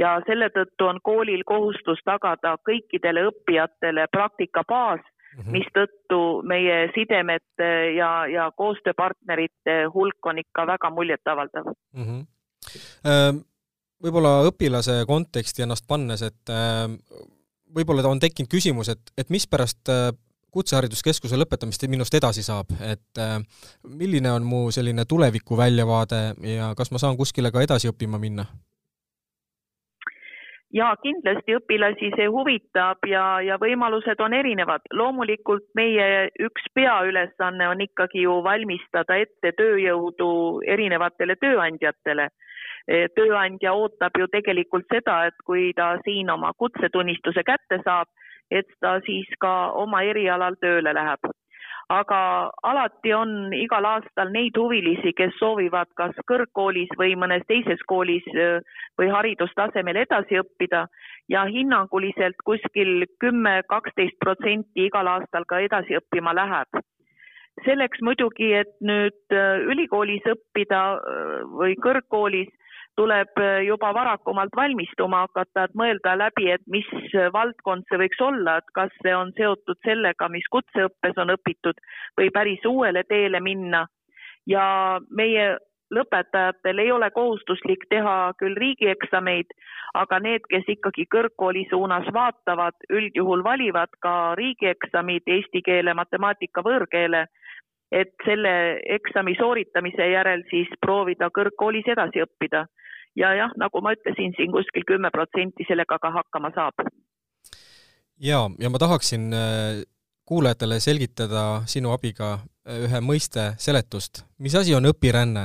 ja 0.00 0.18
selle 0.28 0.50
tõttu 0.54 0.88
on 0.90 1.00
koolil 1.02 1.42
kohustus 1.48 2.02
tagada 2.04 2.56
kõikidele 2.68 3.24
õppijatele 3.30 4.06
praktikabaas 4.12 5.00
mm 5.00 5.40
-hmm., 5.40 5.56
mistõttu 5.56 6.20
meie 6.42 6.90
sidemete 6.94 7.70
ja, 7.96 8.26
ja 8.30 8.50
koostööpartnerite 8.56 9.78
hulk 9.94 10.26
on 10.26 10.38
ikka 10.44 10.66
väga 10.66 10.90
muljetavaldav 10.90 11.72
mm. 11.72 12.04
-hmm. 12.04 13.40
võib-olla 14.04 14.34
õpilase 14.50 15.04
konteksti 15.06 15.62
ennast 15.62 15.88
pannes, 15.88 16.22
et 16.22 16.52
äh, 16.52 16.84
võib-olla 17.74 18.06
on 18.08 18.20
tekkinud 18.20 18.50
küsimus, 18.50 18.88
et, 18.92 19.12
et 19.18 19.30
mispärast 19.30 19.88
äh, 19.88 20.12
kutsehariduskeskuse 20.54 21.38
lõpetamist 21.40 21.88
minust 21.90 22.14
edasi 22.14 22.44
saab, 22.46 22.70
et 22.82 23.22
äh, 23.22 23.40
milline 23.88 24.32
on 24.32 24.46
mu 24.46 24.68
selline 24.74 25.04
tuleviku 25.08 25.58
väljavaade 25.58 26.22
ja 26.54 26.70
kas 26.78 26.94
ma 26.94 27.02
saan 27.02 27.18
kuskile 27.20 27.52
ka 27.54 27.64
edasi 27.66 27.90
õppima 27.90 28.20
minna? 28.22 28.46
ja 30.74 30.90
kindlasti 31.02 31.54
õpilasi 31.58 32.10
see 32.16 32.26
huvitab 32.30 33.06
ja, 33.06 33.24
ja 33.46 33.58
võimalused 33.62 34.20
on 34.20 34.34
erinevad. 34.34 34.82
loomulikult 34.92 35.66
meie 35.78 36.30
üks 36.42 36.66
peaülesanne 36.74 37.68
on 37.70 37.84
ikkagi 37.86 38.24
ju 38.24 38.40
valmistada 38.42 39.20
ette 39.22 39.54
tööjõudu 39.60 40.30
erinevatele 40.66 41.36
tööandjatele. 41.40 42.28
tööandja 43.16 43.72
ootab 43.72 44.18
ju 44.18 44.26
tegelikult 44.28 44.84
seda, 44.92 45.26
et 45.26 45.38
kui 45.46 45.72
ta 45.76 45.94
siin 46.04 46.30
oma 46.30 46.52
kutsetunnistuse 46.58 47.42
kätte 47.46 47.78
saab, 47.84 48.10
et 48.54 48.76
ta 48.80 48.98
siis 49.06 49.30
ka 49.42 49.54
oma 49.84 50.02
erialal 50.10 50.58
tööle 50.60 50.94
läheb. 50.94 51.32
aga 51.92 52.18
alati 52.64 53.12
on 53.12 53.52
igal 53.52 53.84
aastal 53.84 54.30
neid 54.32 54.56
huvilisi, 54.56 55.12
kes 55.12 55.34
soovivad 55.38 55.90
kas 56.00 56.16
kõrgkoolis 56.30 56.94
või 57.00 57.12
mõnes 57.22 57.44
teises 57.46 57.82
koolis 57.86 58.24
või 58.98 59.10
haridustasemel 59.12 60.00
edasi 60.00 60.40
õppida 60.40 60.86
ja 61.28 61.44
hinnanguliselt 61.44 62.40
kuskil 62.44 63.04
kümme, 63.20 63.60
kaksteist 63.68 64.16
protsenti 64.24 64.86
igal 64.86 65.12
aastal 65.12 65.44
ka 65.44 65.60
edasi 65.60 66.00
õppima 66.00 66.32
läheb 66.40 66.84
selleks 67.62 68.00
muidugi, 68.02 68.50
et 68.52 68.74
nüüd 68.82 69.36
ülikoolis 69.70 70.24
õppida 70.26 70.80
või 71.54 71.76
kõrgkoolis 71.84 72.50
tuleb 72.96 73.38
äh, 73.40 73.64
juba 73.66 73.92
varakumalt 73.94 74.54
valmistuma 74.56 75.24
hakata, 75.26 75.64
et 75.64 75.76
mõelda 75.78 76.14
läbi, 76.18 76.50
et 76.54 76.62
mis 76.70 76.88
valdkond 77.34 77.86
see 77.88 78.00
võiks 78.04 78.22
olla, 78.22 78.58
et 78.58 78.72
kas 78.74 78.94
see 79.02 79.14
on 79.16 79.32
seotud 79.38 79.80
sellega, 79.86 80.28
mis 80.28 80.46
kutseõppes 80.54 81.18
on 81.18 81.34
õpitud 81.34 81.80
või 82.20 82.30
päris 82.34 82.64
uuele 82.66 83.04
teele 83.08 83.40
minna. 83.40 83.86
ja 84.46 85.00
meie 85.10 85.56
lõpetajatel 85.94 86.78
ei 86.78 86.90
ole 86.92 87.10
kohustuslik 87.10 87.86
teha 87.88 88.32
küll 88.38 88.56
riigieksameid, 88.60 89.54
aga 89.94 90.18
need, 90.20 90.44
kes 90.50 90.68
ikkagi 90.68 91.06
kõrgkooli 91.14 91.64
suunas 91.70 92.08
vaatavad, 92.12 92.76
üldjuhul 92.90 93.44
valivad 93.44 93.92
ka 94.04 94.34
riigieksamid 94.40 95.22
eesti 95.36 95.62
keele, 95.62 95.94
matemaatika, 95.94 96.64
võõrkeele 96.66 97.26
et 97.92 98.14
selle 98.24 98.80
eksami 98.96 99.36
sooritamise 99.38 100.06
järel 100.10 100.42
siis 100.50 100.70
proovida 100.80 101.30
kõrgkoolis 101.30 101.86
edasi 101.94 102.24
õppida 102.24 102.64
ja 103.16 103.34
jah, 103.34 103.52
nagu 103.60 103.80
ma 103.82 103.94
ütlesin, 103.94 104.34
siin 104.36 104.52
kuskil 104.52 104.86
kümme 104.86 105.10
protsenti 105.14 105.66
sellega 105.68 105.98
ka 105.98 106.10
hakkama 106.10 106.50
saab. 106.54 106.86
ja, 108.20 108.48
ja 108.58 108.70
ma 108.70 108.78
tahaksin 108.78 109.32
äh, 109.32 109.82
kuulajatele 110.26 110.80
selgitada 110.80 111.44
sinu 111.66 111.92
abiga 111.94 112.32
äh, 112.34 112.84
ühe 112.86 113.00
mõiste 113.00 113.52
seletust. 113.58 114.24
mis 114.38 114.54
asi 114.54 114.74
on 114.74 114.90
õpiränne? 114.90 115.44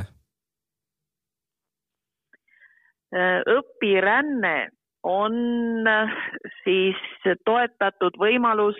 Äh, 3.16 3.42
õpiränne 3.58 4.70
on 5.04 5.34
siis 6.64 6.98
toetatud 7.46 8.18
võimalus 8.20 8.78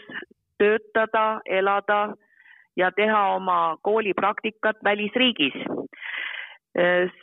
töötada, 0.60 1.40
elada 1.46 2.14
ja 2.78 2.92
teha 2.92 3.22
oma 3.36 3.78
koolipraktikat 3.82 4.84
välisriigis 4.84 5.56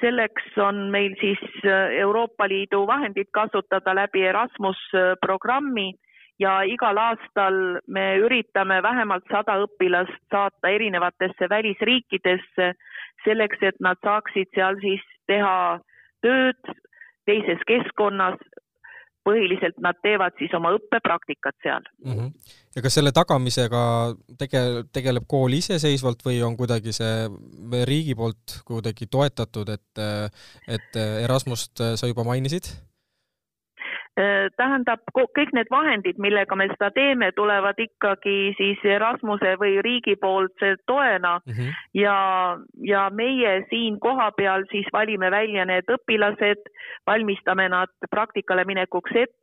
selleks 0.01 0.59
on 0.59 0.91
meil 0.91 1.15
siis 1.21 1.39
äh, 1.65 1.95
Euroopa 2.01 2.49
Liidu 2.49 2.87
vahendid 2.87 3.29
kasutada 3.31 3.95
läbi 3.95 4.23
Erasmus 4.27 4.79
äh, 4.95 5.15
programmi 5.21 5.93
ja 6.39 6.63
igal 6.63 6.99
aastal 6.99 7.81
me 7.87 8.17
üritame 8.19 8.83
vähemalt 8.83 9.25
sada 9.31 9.57
õpilast 9.63 10.19
saata 10.31 10.69
erinevatesse 10.69 11.49
välisriikidesse 11.49 12.73
selleks, 13.25 13.63
et 13.63 13.79
nad 13.81 13.97
saaksid 14.05 14.51
seal 14.55 14.77
siis 14.83 15.05
teha 15.27 15.79
tööd 16.23 16.77
teises 17.27 17.63
keskkonnas. 17.67 18.39
põhiliselt 19.27 19.79
nad 19.83 19.97
teevad 20.07 20.37
siis 20.39 20.53
oma 20.55 20.71
õppepraktikat 20.77 21.57
seal 21.63 21.83
mm. 22.05 22.13
-hmm. 22.13 22.31
Ja 22.77 22.83
kas 22.85 22.99
selle 22.99 23.13
tagamisega 23.17 23.83
tege-, 24.41 24.85
tegeleb 24.93 25.25
kool 25.29 25.57
iseseisvalt 25.57 26.25
või 26.27 26.43
on 26.45 26.57
kuidagi 26.59 26.93
see 26.93 27.85
riigi 27.89 28.17
poolt 28.19 28.61
kuidagi 28.69 29.09
toetatud, 29.11 29.73
et 29.73 30.05
et 30.69 31.01
Erasmust 31.25 31.81
sa 31.97 32.11
juba 32.11 32.25
mainisid? 32.27 32.69
Äh, 34.17 34.47
tähendab, 34.57 35.03
kõik 35.13 35.51
need 35.53 35.69
vahendid, 35.69 36.17
millega 36.17 36.57
me 36.57 36.71
seda 36.71 36.89
teeme, 36.97 37.27
tulevad 37.37 37.77
ikkagi 37.77 38.55
siis 38.57 38.81
Erasmuse 38.89 39.51
või 39.61 39.75
riigi 39.85 40.15
poolt 40.17 40.57
toena 40.89 41.35
mm 41.45 41.53
-hmm. 41.53 41.75
ja, 42.01 42.17
ja 42.81 43.03
meie 43.13 43.67
siin 43.69 44.01
kohapeal 44.01 44.65
siis 44.71 44.89
valime 44.93 45.29
välja 45.31 45.67
need 45.69 45.85
õpilased, 45.85 46.65
valmistame 47.07 47.69
nad 47.69 47.93
praktikale 48.11 48.65
minekuks 48.65 49.13
ette, 49.13 49.37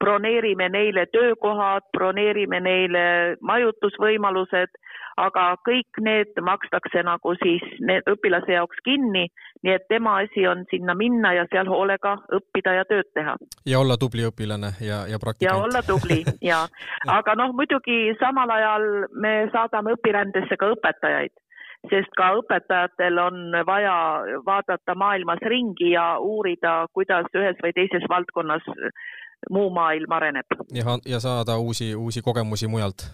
broneerime 0.00 0.68
neile 0.68 1.06
töökohad, 1.12 1.86
broneerime 1.96 2.60
neile 2.60 3.04
majutusvõimalused 3.40 4.80
aga 5.20 5.44
kõik 5.66 6.00
need 6.04 6.38
makstakse 6.44 7.02
nagu 7.06 7.34
siis 7.42 7.64
õpilase 8.12 8.54
jaoks 8.54 8.80
kinni, 8.86 9.26
nii 9.64 9.74
et 9.74 9.86
tema 9.92 10.18
asi 10.24 10.46
on 10.48 10.64
sinna 10.70 10.94
minna 10.98 11.34
ja 11.36 11.46
seal 11.52 11.68
hoolega 11.70 12.16
õppida 12.38 12.76
ja 12.78 12.86
tööd 12.88 13.10
teha. 13.14 13.36
ja 13.66 13.80
olla 13.80 13.96
tubli 14.00 14.24
õpilane 14.28 14.74
ja, 14.80 15.04
ja 15.10 15.20
praktikant. 15.22 15.50
ja 15.50 15.66
olla 15.66 15.82
tubli 15.86 16.22
ja, 16.44 16.64
aga 17.18 17.36
noh, 17.36 17.54
muidugi 17.56 18.16
samal 18.22 18.50
ajal 18.56 18.88
me 19.12 19.34
saadame 19.52 19.96
õpirändesse 19.98 20.56
ka 20.60 20.72
õpetajaid 20.76 21.34
sest 21.88 22.12
ka 22.18 22.34
õpetajatel 22.36 23.16
on 23.22 23.54
vaja 23.64 23.94
vaadata 24.44 24.94
maailmas 25.00 25.40
ringi 25.48 25.94
ja 25.94 26.18
uurida, 26.20 26.84
kuidas 26.92 27.30
ühes 27.32 27.56
või 27.64 27.72
teises 27.72 28.04
valdkonnas 28.12 28.66
muu 29.50 29.70
maailm 29.74 30.12
areneb. 30.12 30.60
ja, 30.74 30.98
ja 31.06 31.20
saada 31.20 31.56
uusi, 31.58 31.94
uusi 31.94 32.22
kogemusi 32.22 32.68
mujalt 32.68 33.08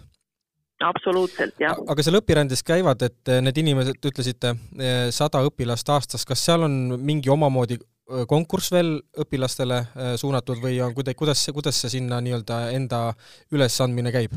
absoluutselt, 0.85 1.56
jah. 1.61 1.78
aga 1.88 2.04
seal 2.04 2.18
õpirändes 2.21 2.62
käivad, 2.66 3.02
et 3.06 3.33
eh, 3.33 3.40
need 3.45 3.61
inimesed, 3.62 4.00
ütlesite, 4.11 4.54
eh, 4.76 5.06
sada 5.14 5.40
õpilast 5.47 5.88
aastas, 5.92 6.26
kas 6.28 6.42
seal 6.45 6.66
on 6.66 6.75
mingi 7.00 7.33
omamoodi 7.33 7.78
eh, 7.78 8.26
konkurss 8.28 8.73
veel 8.75 8.99
õpilastele 9.25 9.83
suunatud 10.21 10.61
või 10.62 10.80
on 10.85 10.92
kuidagi, 10.97 11.18
kuidas, 11.18 11.47
kuidas 11.56 11.80
see 11.80 11.97
sinna 11.97 12.21
nii-öelda 12.25 12.66
enda 12.76 13.00
ülesandmine 13.54 14.12
käib? 14.14 14.37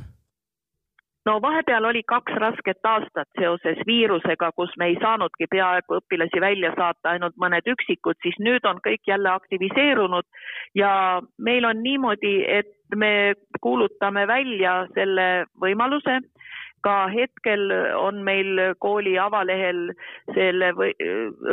No 1.26 1.42
vahepeal 1.42 1.86
oli 1.86 2.04
kaks 2.08 2.34
rasket 2.44 2.86
aastat 2.86 3.28
seoses 3.40 3.78
viirusega, 3.88 4.52
kus 4.56 4.72
me 4.78 4.92
ei 4.92 4.98
saanudki 5.02 5.48
peaaegu 5.52 6.00
õpilasi 6.00 6.42
välja 6.42 6.72
saata, 6.78 7.14
ainult 7.16 7.38
mõned 7.42 7.68
üksikud, 7.74 8.20
siis 8.24 8.40
nüüd 8.40 8.66
on 8.66 8.82
kõik 8.86 9.08
jälle 9.08 9.30
aktiviseerunud 9.34 10.28
ja 10.76 11.22
meil 11.38 11.66
on 11.66 11.84
niimoodi, 11.84 12.36
et 12.48 12.76
me 12.96 13.34
kuulutame 13.62 14.28
välja 14.28 14.86
selle 14.96 15.46
võimaluse. 15.62 16.20
Ka 16.80 17.10
hetkel 17.12 17.74
on 18.00 18.22
meil 18.24 18.56
kooli 18.80 19.18
avalehel 19.20 19.90
selle 20.32 20.70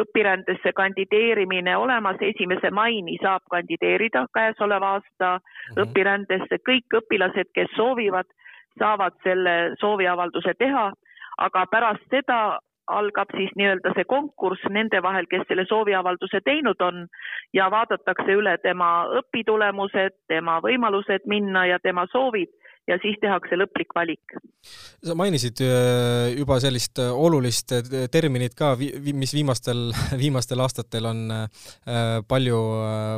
õpirändesse 0.03 0.71
kandideerimine 0.73 1.75
olemas, 1.77 2.21
esimese 2.23 2.71
maini 2.71 3.17
saab 3.19 3.43
kandideerida 3.51 4.29
käesoleva 4.35 4.93
aasta 4.95 5.33
mm 5.33 5.43
-hmm. 5.43 5.83
õpirändesse 5.83 6.61
kõik 6.69 6.99
õpilased, 7.01 7.51
kes 7.59 7.75
soovivad 7.75 8.31
saavad 8.79 9.17
selle 9.25 9.57
sooviavalduse 9.81 10.55
teha, 10.59 10.91
aga 11.39 11.67
pärast 11.71 12.07
seda 12.11 12.59
algab 12.87 13.33
siis 13.37 13.51
nii-öelda 13.59 13.93
see 13.97 14.05
konkurss 14.09 14.63
nende 14.71 15.01
vahel, 15.03 15.27
kes 15.31 15.43
selle 15.49 15.65
sooviavalduse 15.69 16.41
teinud 16.45 16.81
on 16.81 17.07
ja 17.53 17.71
vaadatakse 17.71 18.37
üle 18.39 18.57
tema 18.63 18.91
õpitulemused, 19.21 20.15
tema 20.29 20.61
võimalused 20.63 21.27
minna 21.27 21.67
ja 21.67 21.79
tema 21.83 22.07
soovid 22.13 22.53
ja 22.87 22.97
siis 23.03 23.19
tehakse 23.23 23.59
lõplik 23.59 23.95
valik. 23.97 24.37
sa 25.05 25.17
mainisid 25.19 25.61
äh, 25.65 26.37
juba 26.37 26.59
sellist 26.63 27.01
äh, 27.03 27.11
olulist 27.11 27.75
äh, 27.75 28.07
terminit 28.13 28.55
ka, 28.59 28.75
mis 28.77 29.35
viimastel, 29.35 29.91
viimastel 30.23 30.63
aastatel 30.63 31.11
on 31.11 31.25
palju, 32.29 32.61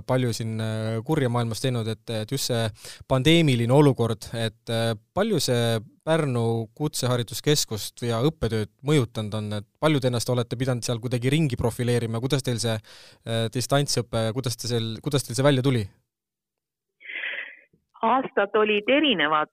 palju 0.08 0.32
siin 0.36 0.56
kurja 1.06 1.28
maailmas 1.32 1.62
teinud, 1.62 1.88
et, 1.88 2.04
et 2.22 2.32
just 2.32 2.50
see 2.50 2.64
pandeemiline 3.08 3.72
olukord, 3.74 4.30
et 4.38 4.74
palju 5.14 5.40
see 5.42 5.78
Pärnu 6.08 6.42
Kutsehariduskeskust 6.78 8.06
ja 8.08 8.22
õppetööd 8.24 8.70
mõjutanud 8.88 9.34
on, 9.36 9.50
et 9.58 9.66
palju 9.80 10.00
te 10.00 10.08
ennast 10.08 10.30
olete 10.32 10.56
pidanud 10.56 10.86
seal 10.86 11.02
kuidagi 11.02 11.32
ringi 11.34 11.58
profileerima, 11.60 12.22
kuidas 12.24 12.46
teil 12.46 12.60
see 12.62 12.78
distantsõpe, 13.52 14.30
kuidas 14.36 14.56
te 14.56 14.70
seal, 14.70 14.94
kuidas 15.04 15.26
teil 15.26 15.36
see 15.36 15.44
välja 15.44 15.64
tuli? 15.64 15.84
Aastad 18.02 18.54
olid 18.56 18.88
erinevad, 18.90 19.50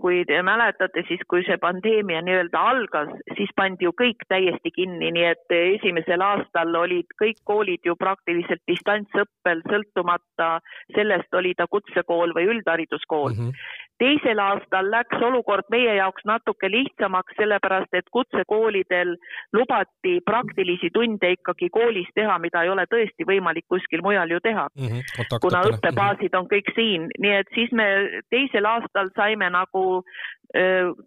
kui 0.00 0.24
te 0.28 0.40
mäletate, 0.44 1.04
siis 1.08 1.22
kui 1.30 1.44
see 1.46 1.56
pandeemia 1.62 2.20
nii-öelda 2.24 2.62
algas, 2.72 3.12
siis 3.38 3.52
pandi 3.56 3.86
ju 3.86 3.92
kõik 3.96 4.26
täiesti 4.28 4.72
kinni, 4.74 5.10
nii 5.16 5.26
et 5.30 5.56
esimesel 5.56 6.24
aastal 6.24 6.74
olid 6.76 7.16
kõik 7.22 7.40
koolid 7.48 7.88
ju 7.88 7.96
praktiliselt 7.96 8.62
distantsõppel, 8.68 9.64
sõltumata 9.70 10.50
sellest, 10.94 11.32
oli 11.34 11.54
ta 11.56 11.68
kutsekool 11.70 12.36
või 12.36 12.50
üldhariduskool 12.56 13.32
mm. 13.32 13.50
-hmm 13.50 13.84
teisel 13.98 14.40
aastal 14.42 14.90
läks 14.90 15.22
olukord 15.28 15.68
meie 15.72 15.94
jaoks 15.98 16.24
natuke 16.28 16.70
lihtsamaks, 16.70 17.36
sellepärast 17.40 17.94
et 17.98 18.08
kutsekoolidel 18.12 19.14
lubati 19.56 20.18
praktilisi 20.24 20.90
tunde 20.94 21.32
ikkagi 21.36 21.70
koolis 21.72 22.08
teha, 22.14 22.38
mida 22.42 22.62
ei 22.62 22.72
ole 22.72 22.86
tõesti 22.90 23.26
võimalik 23.28 23.66
kuskil 23.68 24.04
mujal 24.04 24.30
ju 24.30 24.40
teha. 24.44 24.68
Mm, 24.78 24.88
-hmm, 24.88 25.40
kuna 25.40 25.62
õppebaasid 25.70 26.36
on 26.38 26.48
kõik 26.52 26.72
siin, 26.74 27.08
nii 27.18 27.36
et 27.40 27.52
siis 27.54 27.72
me 27.72 27.86
teisel 28.30 28.66
aastal 28.66 29.10
saime 29.16 29.50
nagu 29.50 30.02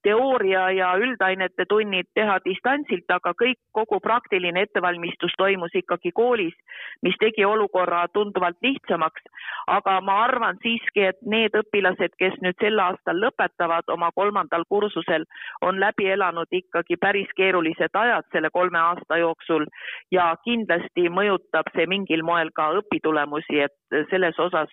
teooria 0.03 0.71
ja 0.71 0.89
üldainete 0.97 1.65
tunnid 1.69 2.07
teha 2.13 2.37
distantsilt, 2.45 3.07
aga 3.09 3.33
kõik, 3.41 3.59
kogu 3.71 3.99
praktiline 4.03 4.65
ettevalmistus 4.67 5.33
toimus 5.37 5.75
ikkagi 5.75 6.11
koolis, 6.11 6.55
mis 7.01 7.15
tegi 7.19 7.45
olukorra 7.45 8.07
tunduvalt 8.13 8.57
lihtsamaks. 8.61 9.21
aga 9.67 10.01
ma 10.01 10.23
arvan 10.23 10.57
siiski, 10.61 11.03
et 11.11 11.17
need 11.21 11.55
õpilased, 11.55 12.15
kes 12.17 12.35
nüüd 12.41 12.57
sel 12.61 12.79
aastal 12.79 13.19
lõpetavad 13.21 13.89
oma 13.93 14.11
kolmandal 14.15 14.63
kursusel, 14.69 15.25
on 15.61 15.79
läbi 15.79 16.09
elanud 16.09 16.47
ikkagi 16.51 16.97
päris 16.97 17.29
keerulised 17.35 17.93
ajad 17.93 18.25
selle 18.31 18.49
kolme 18.49 18.79
aasta 18.79 19.17
jooksul 19.17 19.65
ja 20.11 20.35
kindlasti 20.43 21.09
mõjutab 21.09 21.71
see 21.75 21.87
mingil 21.87 22.23
moel 22.23 22.51
ka 22.55 22.71
õpitulemusi, 22.81 23.63
et 23.65 24.03
selles 24.09 24.39
osas 24.39 24.69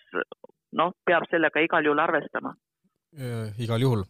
noh, 0.72 0.92
peab 1.04 1.28
sellega 1.30 1.60
igal 1.60 1.84
juhul 1.84 2.02
arvestama. 2.02 2.54
igal 3.58 3.80
juhul 3.80 4.04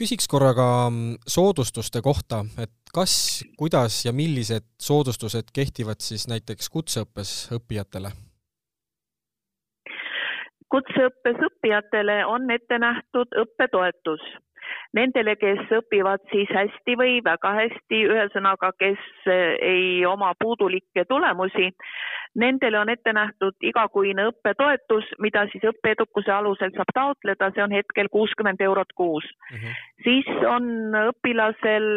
küsiks 0.00 0.28
korra 0.30 0.54
ka 0.56 0.66
mm, 0.88 1.20
soodustuste 1.28 2.00
kohta, 2.02 2.44
et 2.58 2.72
kas, 2.94 3.44
kuidas 3.58 4.04
ja 4.06 4.12
millised 4.16 4.66
soodustused 4.80 5.52
kehtivad 5.54 6.00
siis 6.04 6.28
näiteks 6.28 6.70
kutseõppes 6.72 7.50
õppijatele? 7.58 8.12
kutseõppes 10.70 11.40
õppijatele 11.46 12.20
on 12.30 12.50
ette 12.54 12.78
nähtud 12.78 13.34
õppetoetus 13.42 14.22
nendele, 14.94 15.34
kes 15.38 15.72
õpivad 15.74 16.22
siis 16.30 16.50
hästi 16.54 16.96
või 16.98 17.18
väga 17.26 17.52
hästi, 17.56 18.02
ühesõnaga, 18.06 18.72
kes 18.78 19.02
ei 19.66 20.04
oma 20.06 20.32
puudulikke 20.38 21.04
tulemusi, 21.10 21.70
Nendele 22.38 22.78
on 22.78 22.88
ette 22.88 23.12
nähtud 23.12 23.56
igakuine 23.66 24.28
õppetoetus, 24.30 25.08
mida 25.18 25.42
siis 25.50 25.64
õppeedukuse 25.66 26.30
alusel 26.30 26.70
saab 26.76 26.92
taotleda, 26.94 27.48
see 27.54 27.64
on 27.64 27.72
hetkel 27.74 28.06
kuuskümmend 28.14 28.60
eurot 28.62 28.92
kuus 28.94 29.24
mm. 29.50 29.56
-hmm. 29.56 29.80
siis 30.04 30.28
on 30.46 30.68
õpilasel 31.10 31.88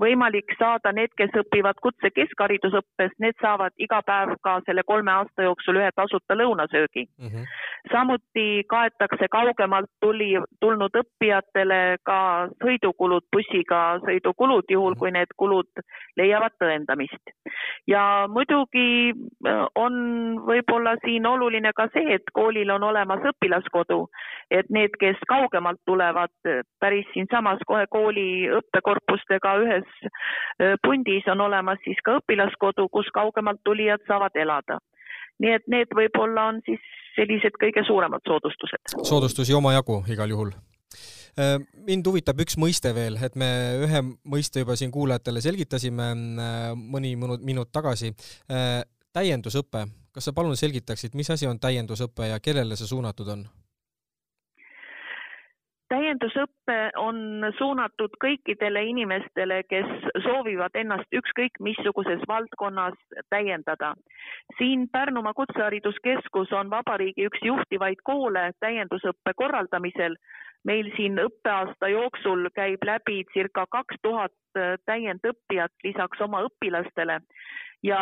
võimalik 0.00 0.54
saada, 0.58 0.92
need, 0.96 1.12
kes 1.16 1.36
õpivad 1.42 1.76
kutse 1.82 2.10
keskharidusõppes, 2.10 3.12
need 3.18 3.36
saavad 3.42 3.76
iga 3.76 4.00
päev 4.02 4.32
ka 4.40 4.60
selle 4.66 4.82
kolme 4.82 5.12
aasta 5.12 5.44
jooksul 5.44 5.76
ühe 5.76 5.90
tasuta 5.94 6.34
lõunasöögi 6.34 7.04
mm. 7.04 7.28
-hmm. 7.28 7.44
samuti 7.92 8.64
kaetakse 8.68 9.28
kaugemalt 9.28 9.90
tuli, 10.00 10.40
tulnud 10.60 10.96
õppijatele 11.02 11.98
ka 12.02 12.48
sõidukulud, 12.64 13.28
bussiga 13.32 14.00
sõidukulud, 14.06 14.64
juhul 14.70 14.96
kui 14.96 15.10
need 15.10 15.36
kulud 15.36 15.84
leiavad 16.16 16.56
tõendamist. 16.64 17.36
ja 17.86 18.24
muidugi 18.32 19.17
on 19.78 19.94
võib-olla 20.46 20.94
siin 21.04 21.26
oluline 21.26 21.72
ka 21.76 21.88
see, 21.94 22.14
et 22.18 22.30
koolil 22.34 22.70
on 22.74 22.84
olemas 22.88 23.24
õpilaskodu, 23.30 24.00
et 24.50 24.68
need, 24.74 24.94
kes 25.00 25.20
kaugemalt 25.30 25.80
tulevad, 25.86 26.32
äh, 26.46 26.62
päris 26.80 27.06
siinsamas 27.14 27.62
kohe 27.66 27.86
kooli 27.90 28.48
õppekorpustega 28.58 29.56
ühes 29.64 29.88
äh, 30.04 30.76
pundis 30.84 31.26
on 31.30 31.40
olemas 31.48 31.80
siis 31.84 32.00
ka 32.04 32.18
õpilaskodu, 32.20 32.88
kus 32.92 33.10
kaugemalt 33.14 33.60
tulijad 33.64 34.04
saavad 34.06 34.36
elada. 34.36 34.78
nii 35.38 35.52
et 35.54 35.68
need 35.70 35.92
võib-olla 35.94 36.48
on 36.50 36.56
siis 36.66 36.82
sellised 37.14 37.54
kõige 37.62 37.84
suuremad 37.86 38.24
soodustused. 38.26 38.98
soodustusi 39.02 39.54
omajagu 39.54 40.02
igal 40.10 40.34
juhul 40.34 40.50
mind 41.86 42.06
huvitab 42.08 42.40
üks 42.42 42.56
mõiste 42.58 42.90
veel, 42.94 43.14
et 43.22 43.36
me 43.38 43.48
ühe 43.84 44.00
mõiste 44.26 44.64
juba 44.64 44.74
siin 44.74 44.90
kuulajatele 44.90 45.42
selgitasime 45.44 46.08
mõni 46.74 47.14
minut 47.16 47.70
tagasi 47.70 48.10
täiendusõpe, 49.18 49.86
kas 50.14 50.28
sa 50.28 50.34
palun 50.34 50.56
selgitaksid, 50.56 51.16
mis 51.18 51.30
asi 51.34 51.48
on 51.50 51.58
täiendusõpe 51.60 52.30
ja 52.30 52.38
kellele 52.42 52.76
see 52.78 52.90
suunatud 52.90 53.34
on? 53.34 53.48
täiendusõpe 55.88 56.76
on 57.00 57.46
suunatud 57.58 58.12
kõikidele 58.20 58.82
inimestele, 58.90 59.62
kes 59.72 59.88
soovivad 60.24 60.76
ennast 60.76 61.16
ükskõik 61.20 61.56
missuguses 61.64 62.20
valdkonnas 62.28 62.98
täiendada. 63.32 63.94
siin 64.58 64.84
Pärnumaa 64.92 65.32
Kutsehariduskeskus 65.38 66.52
on 66.52 66.70
vabariigi 66.70 67.24
üks 67.30 67.40
juhtivaid 67.42 68.04
koole 68.04 68.50
täiendusõppe 68.60 69.32
korraldamisel. 69.36 70.16
Meil 70.64 70.90
siin 70.96 71.18
õppeaasta 71.22 71.88
jooksul 71.88 72.48
käib 72.54 72.82
läbi 72.84 73.24
circa 73.32 73.66
kaks 73.70 73.96
tuhat 74.02 74.32
täiendõppijat 74.86 75.72
lisaks 75.84 76.20
oma 76.20 76.42
õpilastele 76.48 77.20
ja 77.82 78.00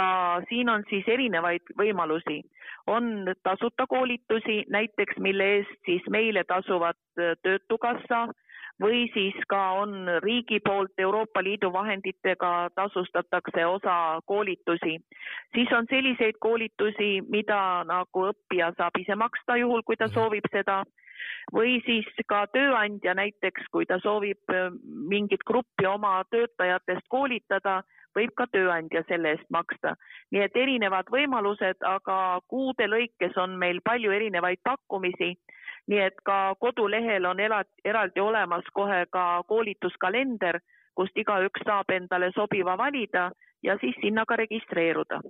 siin 0.49 0.69
on 0.69 0.85
siis 0.90 1.05
erinevaid 1.09 1.62
võimalusi. 1.79 2.42
on 2.87 3.35
tasuta 3.42 3.87
koolitusi 3.87 4.64
näiteks, 4.71 5.16
mille 5.19 5.45
eest 5.57 5.79
siis 5.85 6.03
meile 6.11 6.45
tasuvad 6.45 6.97
äh, 7.19 7.35
Töötukassa 7.42 8.29
või 8.83 9.09
siis 9.14 9.35
ka 9.49 9.71
on 9.81 10.09
riigi 10.23 10.61
poolt 10.61 10.92
Euroopa 10.99 11.42
Liidu 11.42 11.73
vahenditega 11.73 12.69
tasustatakse 12.75 13.66
osa 13.66 14.21
koolitusi. 14.27 14.99
siis 15.55 15.73
on 15.73 15.87
selliseid 15.90 16.37
koolitusi, 16.40 17.23
mida 17.29 17.85
nagu 17.85 18.29
õppija 18.31 18.73
saab 18.77 18.97
ise 18.99 19.14
maksta, 19.14 19.57
juhul 19.57 19.83
kui 19.83 19.97
ta 19.97 20.07
mhm. 20.07 20.14
soovib 20.14 20.45
seda 20.53 20.85
või 21.55 21.81
siis 21.87 22.07
ka 22.29 22.46
tööandja 22.52 23.14
näiteks, 23.14 23.68
kui 23.72 23.87
ta 23.87 23.98
soovib 24.02 24.55
äh, 24.55 24.70
mingit 24.85 25.44
gruppi 25.46 25.87
oma 25.87 26.22
töötajatest 26.31 27.09
koolitada 27.09 27.83
võib 28.16 28.33
ka 28.37 28.46
tööandja 28.52 29.02
selle 29.09 29.35
eest 29.37 29.48
maksta. 29.52 29.94
nii 30.33 30.42
et 30.42 30.57
erinevad 30.57 31.11
võimalused, 31.12 31.83
aga 31.85 32.40
kuude 32.48 32.88
lõikes 32.88 33.37
on 33.42 33.59
meil 33.61 33.81
palju 33.85 34.12
erinevaid 34.12 34.62
pakkumisi. 34.64 35.37
nii 35.87 36.00
et 36.02 36.16
ka 36.24 36.55
kodulehel 36.61 37.26
on 37.26 37.40
eraldi 37.40 38.20
olemas 38.20 38.64
kohe 38.72 39.05
ka 39.11 39.42
koolituskalender, 39.48 40.61
kust 40.94 41.16
igaüks 41.16 41.62
saab 41.66 41.90
endale 41.90 42.33
sobiva 42.35 42.76
valida 42.79 43.31
ja 43.62 43.76
siis 43.81 43.96
sinna 44.00 44.24
ka 44.24 44.37
registreeruda. 44.37 45.20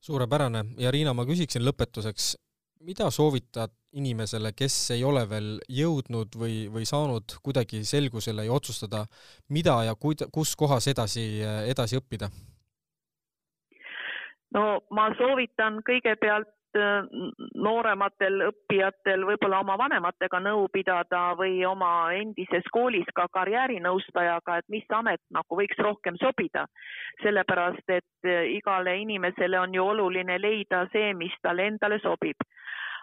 suurepärane 0.00 0.64
ja 0.78 0.90
Riina, 0.90 1.14
ma 1.14 1.24
küsiksin 1.24 1.64
lõpetuseks, 1.64 2.36
mida 2.80 3.10
soovitad 3.10 3.72
inimesele, 3.92 4.52
kes 4.56 4.90
ei 4.96 5.04
ole 5.04 5.24
veel 5.30 5.48
jõudnud 5.68 6.36
või, 6.36 6.66
või 6.72 6.84
saanud 6.88 7.38
kuidagi 7.42 7.84
selgusele 7.88 8.44
ja 8.44 8.52
otsustada, 8.52 9.06
mida 9.48 9.80
ja 9.88 9.96
kuida-, 9.96 10.28
kus 10.32 10.54
kohas 10.56 10.88
edasi, 10.92 11.40
edasi 11.70 12.00
õppida? 12.00 12.28
no 14.56 14.80
ma 14.96 15.08
soovitan 15.18 15.82
kõigepealt 15.84 16.78
äh, 16.78 17.04
noorematel 17.54 18.46
õppijatel 18.48 19.26
võib-olla 19.28 19.60
oma 19.64 19.76
vanematega 19.80 20.40
nõu 20.40 20.68
pidada 20.72 21.34
või 21.36 21.60
oma 21.68 22.14
endises 22.16 22.64
koolis 22.72 23.08
ka 23.14 23.26
karjäärinõustajaga, 23.32 24.58
et 24.58 24.68
mis 24.72 24.88
amet 24.96 25.20
nagu 25.34 25.60
võiks 25.60 25.80
rohkem 25.84 26.16
sobida. 26.20 26.66
sellepärast, 27.22 27.84
et 27.88 28.28
äh, 28.28 28.44
igale 28.56 28.96
inimesele 29.02 29.60
on 29.60 29.74
ju 29.74 29.84
oluline 29.84 30.38
leida 30.40 30.86
see, 30.92 31.12
mis 31.14 31.34
talle 31.42 31.68
endale 31.72 32.00
sobib 32.04 32.48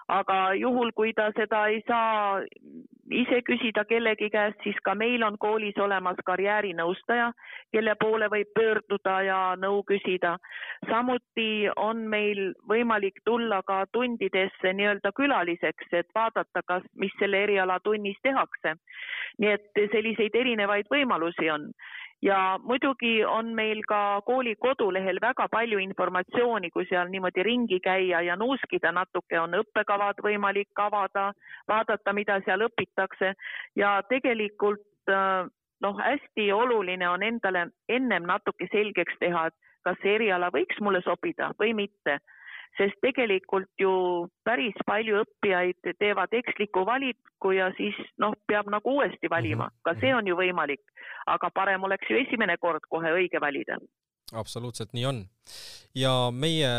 aga 0.08 0.54
juhul, 0.60 0.91
kui 0.94 1.13
ta 1.13 1.32
seda 1.38 1.68
ei 1.70 1.82
saa 1.88 2.41
ise 3.12 3.41
küsida 3.46 3.86
kellegi 3.86 4.30
käest, 4.34 4.58
siis 4.63 4.78
ka 4.84 4.96
meil 4.96 5.24
on 5.24 5.38
koolis 5.39 5.78
olemas 5.82 6.18
karjäärinõustaja, 6.26 7.32
kelle 7.74 7.96
poole 8.00 8.30
võib 8.32 8.52
pöörduda 8.56 9.15
ja 9.26 9.39
nõu 9.60 9.84
küsida. 9.84 10.38
samuti 10.89 11.70
on 11.76 11.98
meil 12.10 12.54
võimalik 12.70 13.22
tulla 13.26 13.62
ka 13.63 13.86
tundidesse 13.91 14.74
nii-öelda 14.74 15.12
külaliseks, 15.15 15.91
et 15.91 16.08
vaadata, 16.15 16.62
kas, 16.65 16.84
mis 16.96 17.12
selle 17.20 17.44
eriala 17.44 17.80
tunnis 17.80 18.18
tehakse. 18.24 18.76
nii 19.38 19.52
et 19.52 19.72
selliseid 19.91 20.36
erinevaid 20.36 20.86
võimalusi 20.91 21.52
on 21.52 21.72
ja 22.22 22.60
muidugi 22.63 23.26
on 23.26 23.54
meil 23.56 23.82
ka 23.88 24.22
kooli 24.26 24.56
kodulehel 24.56 25.20
väga 25.22 25.48
palju 25.52 25.80
informatsiooni, 25.80 26.72
kui 26.72 26.86
seal 26.89 27.10
niimoodi 27.12 27.44
ringi 27.44 27.80
käia 27.80 28.22
ja 28.22 28.36
nuuskida 28.36 28.91
natuke, 28.91 29.39
on 29.39 29.54
õppekavad 29.60 30.22
võimalik 30.24 30.84
avada, 30.88 31.32
vaadata, 31.68 32.13
mida 32.13 32.39
seal 32.46 32.65
õpitakse 32.65 32.95
ja 33.76 34.00
tegelikult 34.10 35.12
äh, 35.12 35.48
noh, 35.82 36.00
hästi 36.00 36.52
oluline 36.54 37.10
on 37.10 37.24
endale 37.24 37.68
ennem 37.90 38.28
natuke 38.28 38.68
selgeks 38.72 39.20
teha, 39.20 39.48
et 39.48 39.56
kas 39.86 40.00
see 40.02 40.16
eriala 40.20 40.50
võiks 40.54 40.80
mulle 40.82 41.02
sobida 41.06 41.52
või 41.60 41.76
mitte. 41.78 42.20
Sest 42.76 42.98
tegelikult 43.00 43.72
ju 43.80 43.92
päris 44.44 44.76
palju 44.88 45.22
õppijaid 45.24 45.94
teevad 46.00 46.34
eksliku 46.36 46.84
valiku 46.86 47.54
ja 47.56 47.70
siis 47.78 47.96
noh, 48.20 48.36
peab 48.48 48.68
nagu 48.72 48.98
uuesti 48.98 49.32
valima, 49.32 49.70
mhm. 49.70 49.84
ka 49.88 49.96
see 50.02 50.16
on 50.16 50.28
ju 50.28 50.36
võimalik, 50.36 50.84
aga 51.32 51.52
parem 51.56 51.88
oleks 51.88 52.10
ju 52.10 52.20
esimene 52.20 52.58
kord 52.58 52.84
kohe 52.90 53.14
õige 53.16 53.40
valida 53.42 53.80
absoluutselt 54.34 54.94
nii 54.94 55.06
on. 55.06 55.22
ja 55.96 56.12
meie 56.34 56.70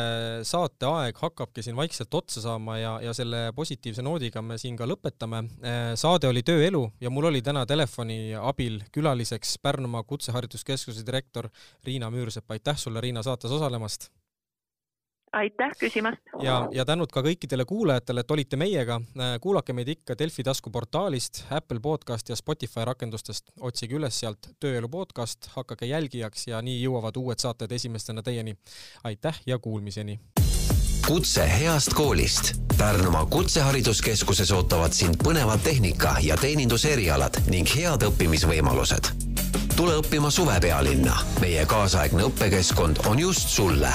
saate 0.45 0.89
aeg 0.89 1.17
hakkabki 1.23 1.63
siin 1.63 1.77
vaikselt 1.77 2.15
otsa 2.15 2.43
saama 2.43 2.79
ja, 2.79 2.97
ja 3.01 3.15
selle 3.15 3.53
positiivse 3.57 4.03
noodiga 4.03 4.43
me 4.43 4.59
siin 4.59 4.77
ka 4.77 4.89
lõpetame. 4.89 5.45
saade 5.95 6.29
oli 6.29 6.43
Tööelu 6.43 6.83
ja 7.01 7.11
mul 7.11 7.31
oli 7.31 7.43
täna 7.43 7.67
telefoni 7.67 8.35
abil 8.35 8.83
külaliseks 8.93 9.59
Pärnumaa 9.63 10.03
Kutsehariduskeskuse 10.03 11.07
direktor 11.07 11.49
Riina 11.85 12.11
Müürsepp. 12.11 12.51
aitäh 12.51 12.77
sulle, 12.77 13.01
Riina, 13.01 13.23
saates 13.23 13.51
osalemast 13.51 14.11
aitäh 15.37 15.71
küsimast! 15.81 16.23
ja, 16.43 16.69
ja 16.73 16.85
tänud 16.85 17.13
ka 17.13 17.23
kõikidele 17.25 17.65
kuulajatele, 17.69 18.25
et 18.25 18.31
olite 18.31 18.57
meiega. 18.57 19.01
kuulake 19.41 19.73
meid 19.77 19.89
ikka 19.89 20.17
Delfi 20.19 20.45
taskuportaalist, 20.47 21.45
Apple 21.51 21.81
podcast 21.81 22.29
ja 22.29 22.37
Spotify 22.37 22.85
rakendustest. 22.85 23.53
otsige 23.61 23.97
üles 23.97 24.21
sealt 24.21 24.51
Tööelu 24.61 24.89
podcast, 24.89 25.51
hakake 25.57 25.87
jälgijaks 25.87 26.49
ja 26.49 26.63
nii 26.63 26.81
jõuavad 26.83 27.17
uued 27.21 27.39
saated 27.39 27.73
esimestena 27.73 28.23
teieni. 28.23 28.57
aitäh 29.05 29.41
ja 29.47 29.59
kuulmiseni! 29.59 30.21
kutse 31.07 31.45
heast 31.61 31.95
koolist. 31.95 32.55
Pärnumaa 32.79 33.27
Kutsehariduskeskuses 33.27 34.51
ootavad 34.53 34.93
sind 34.93 35.15
põnevad 35.23 35.63
tehnika- 35.63 36.17
ja 36.21 36.37
teeninduserialad 36.37 37.39
ning 37.51 37.69
head 37.77 38.03
õppimisvõimalused. 38.03 39.13
tule 39.77 39.93
õppima 40.01 40.31
suvepealinna. 40.31 41.19
meie 41.41 41.67
kaasaegne 41.67 42.23
õppekeskkond 42.23 43.07
on 43.07 43.19
just 43.19 43.49
sulle 43.49 43.93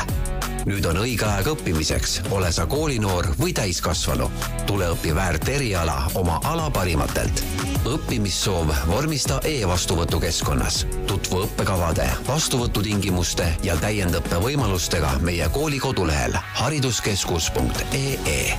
nüüd 0.66 0.86
on 0.86 0.98
õige 1.02 1.26
aeg 1.26 1.48
õppimiseks, 1.54 2.20
ole 2.36 2.52
sa 2.54 2.66
koolinoor 2.70 3.28
või 3.40 3.54
täiskasvanu. 3.54 4.32
tule 4.68 4.86
õpi 4.94 5.16
väärt 5.16 5.50
eriala 5.50 6.08
oma 6.16 6.40
ala 6.44 6.70
parimatelt. 6.70 7.44
õppimissoov 7.86 8.74
vormista 8.88 9.40
e-vastuvõtukeskkonnas. 9.44 10.86
tutvu 11.08 11.42
õppekavade, 11.46 12.10
vastuvõtutingimuste 12.28 13.56
ja 13.64 13.76
täiendõppe 13.76 14.36
võimalustega 14.36 15.20
meie 15.22 15.50
kooli 15.50 15.80
kodulehel 15.80 16.34
hariduskeskus.ee 16.54 18.58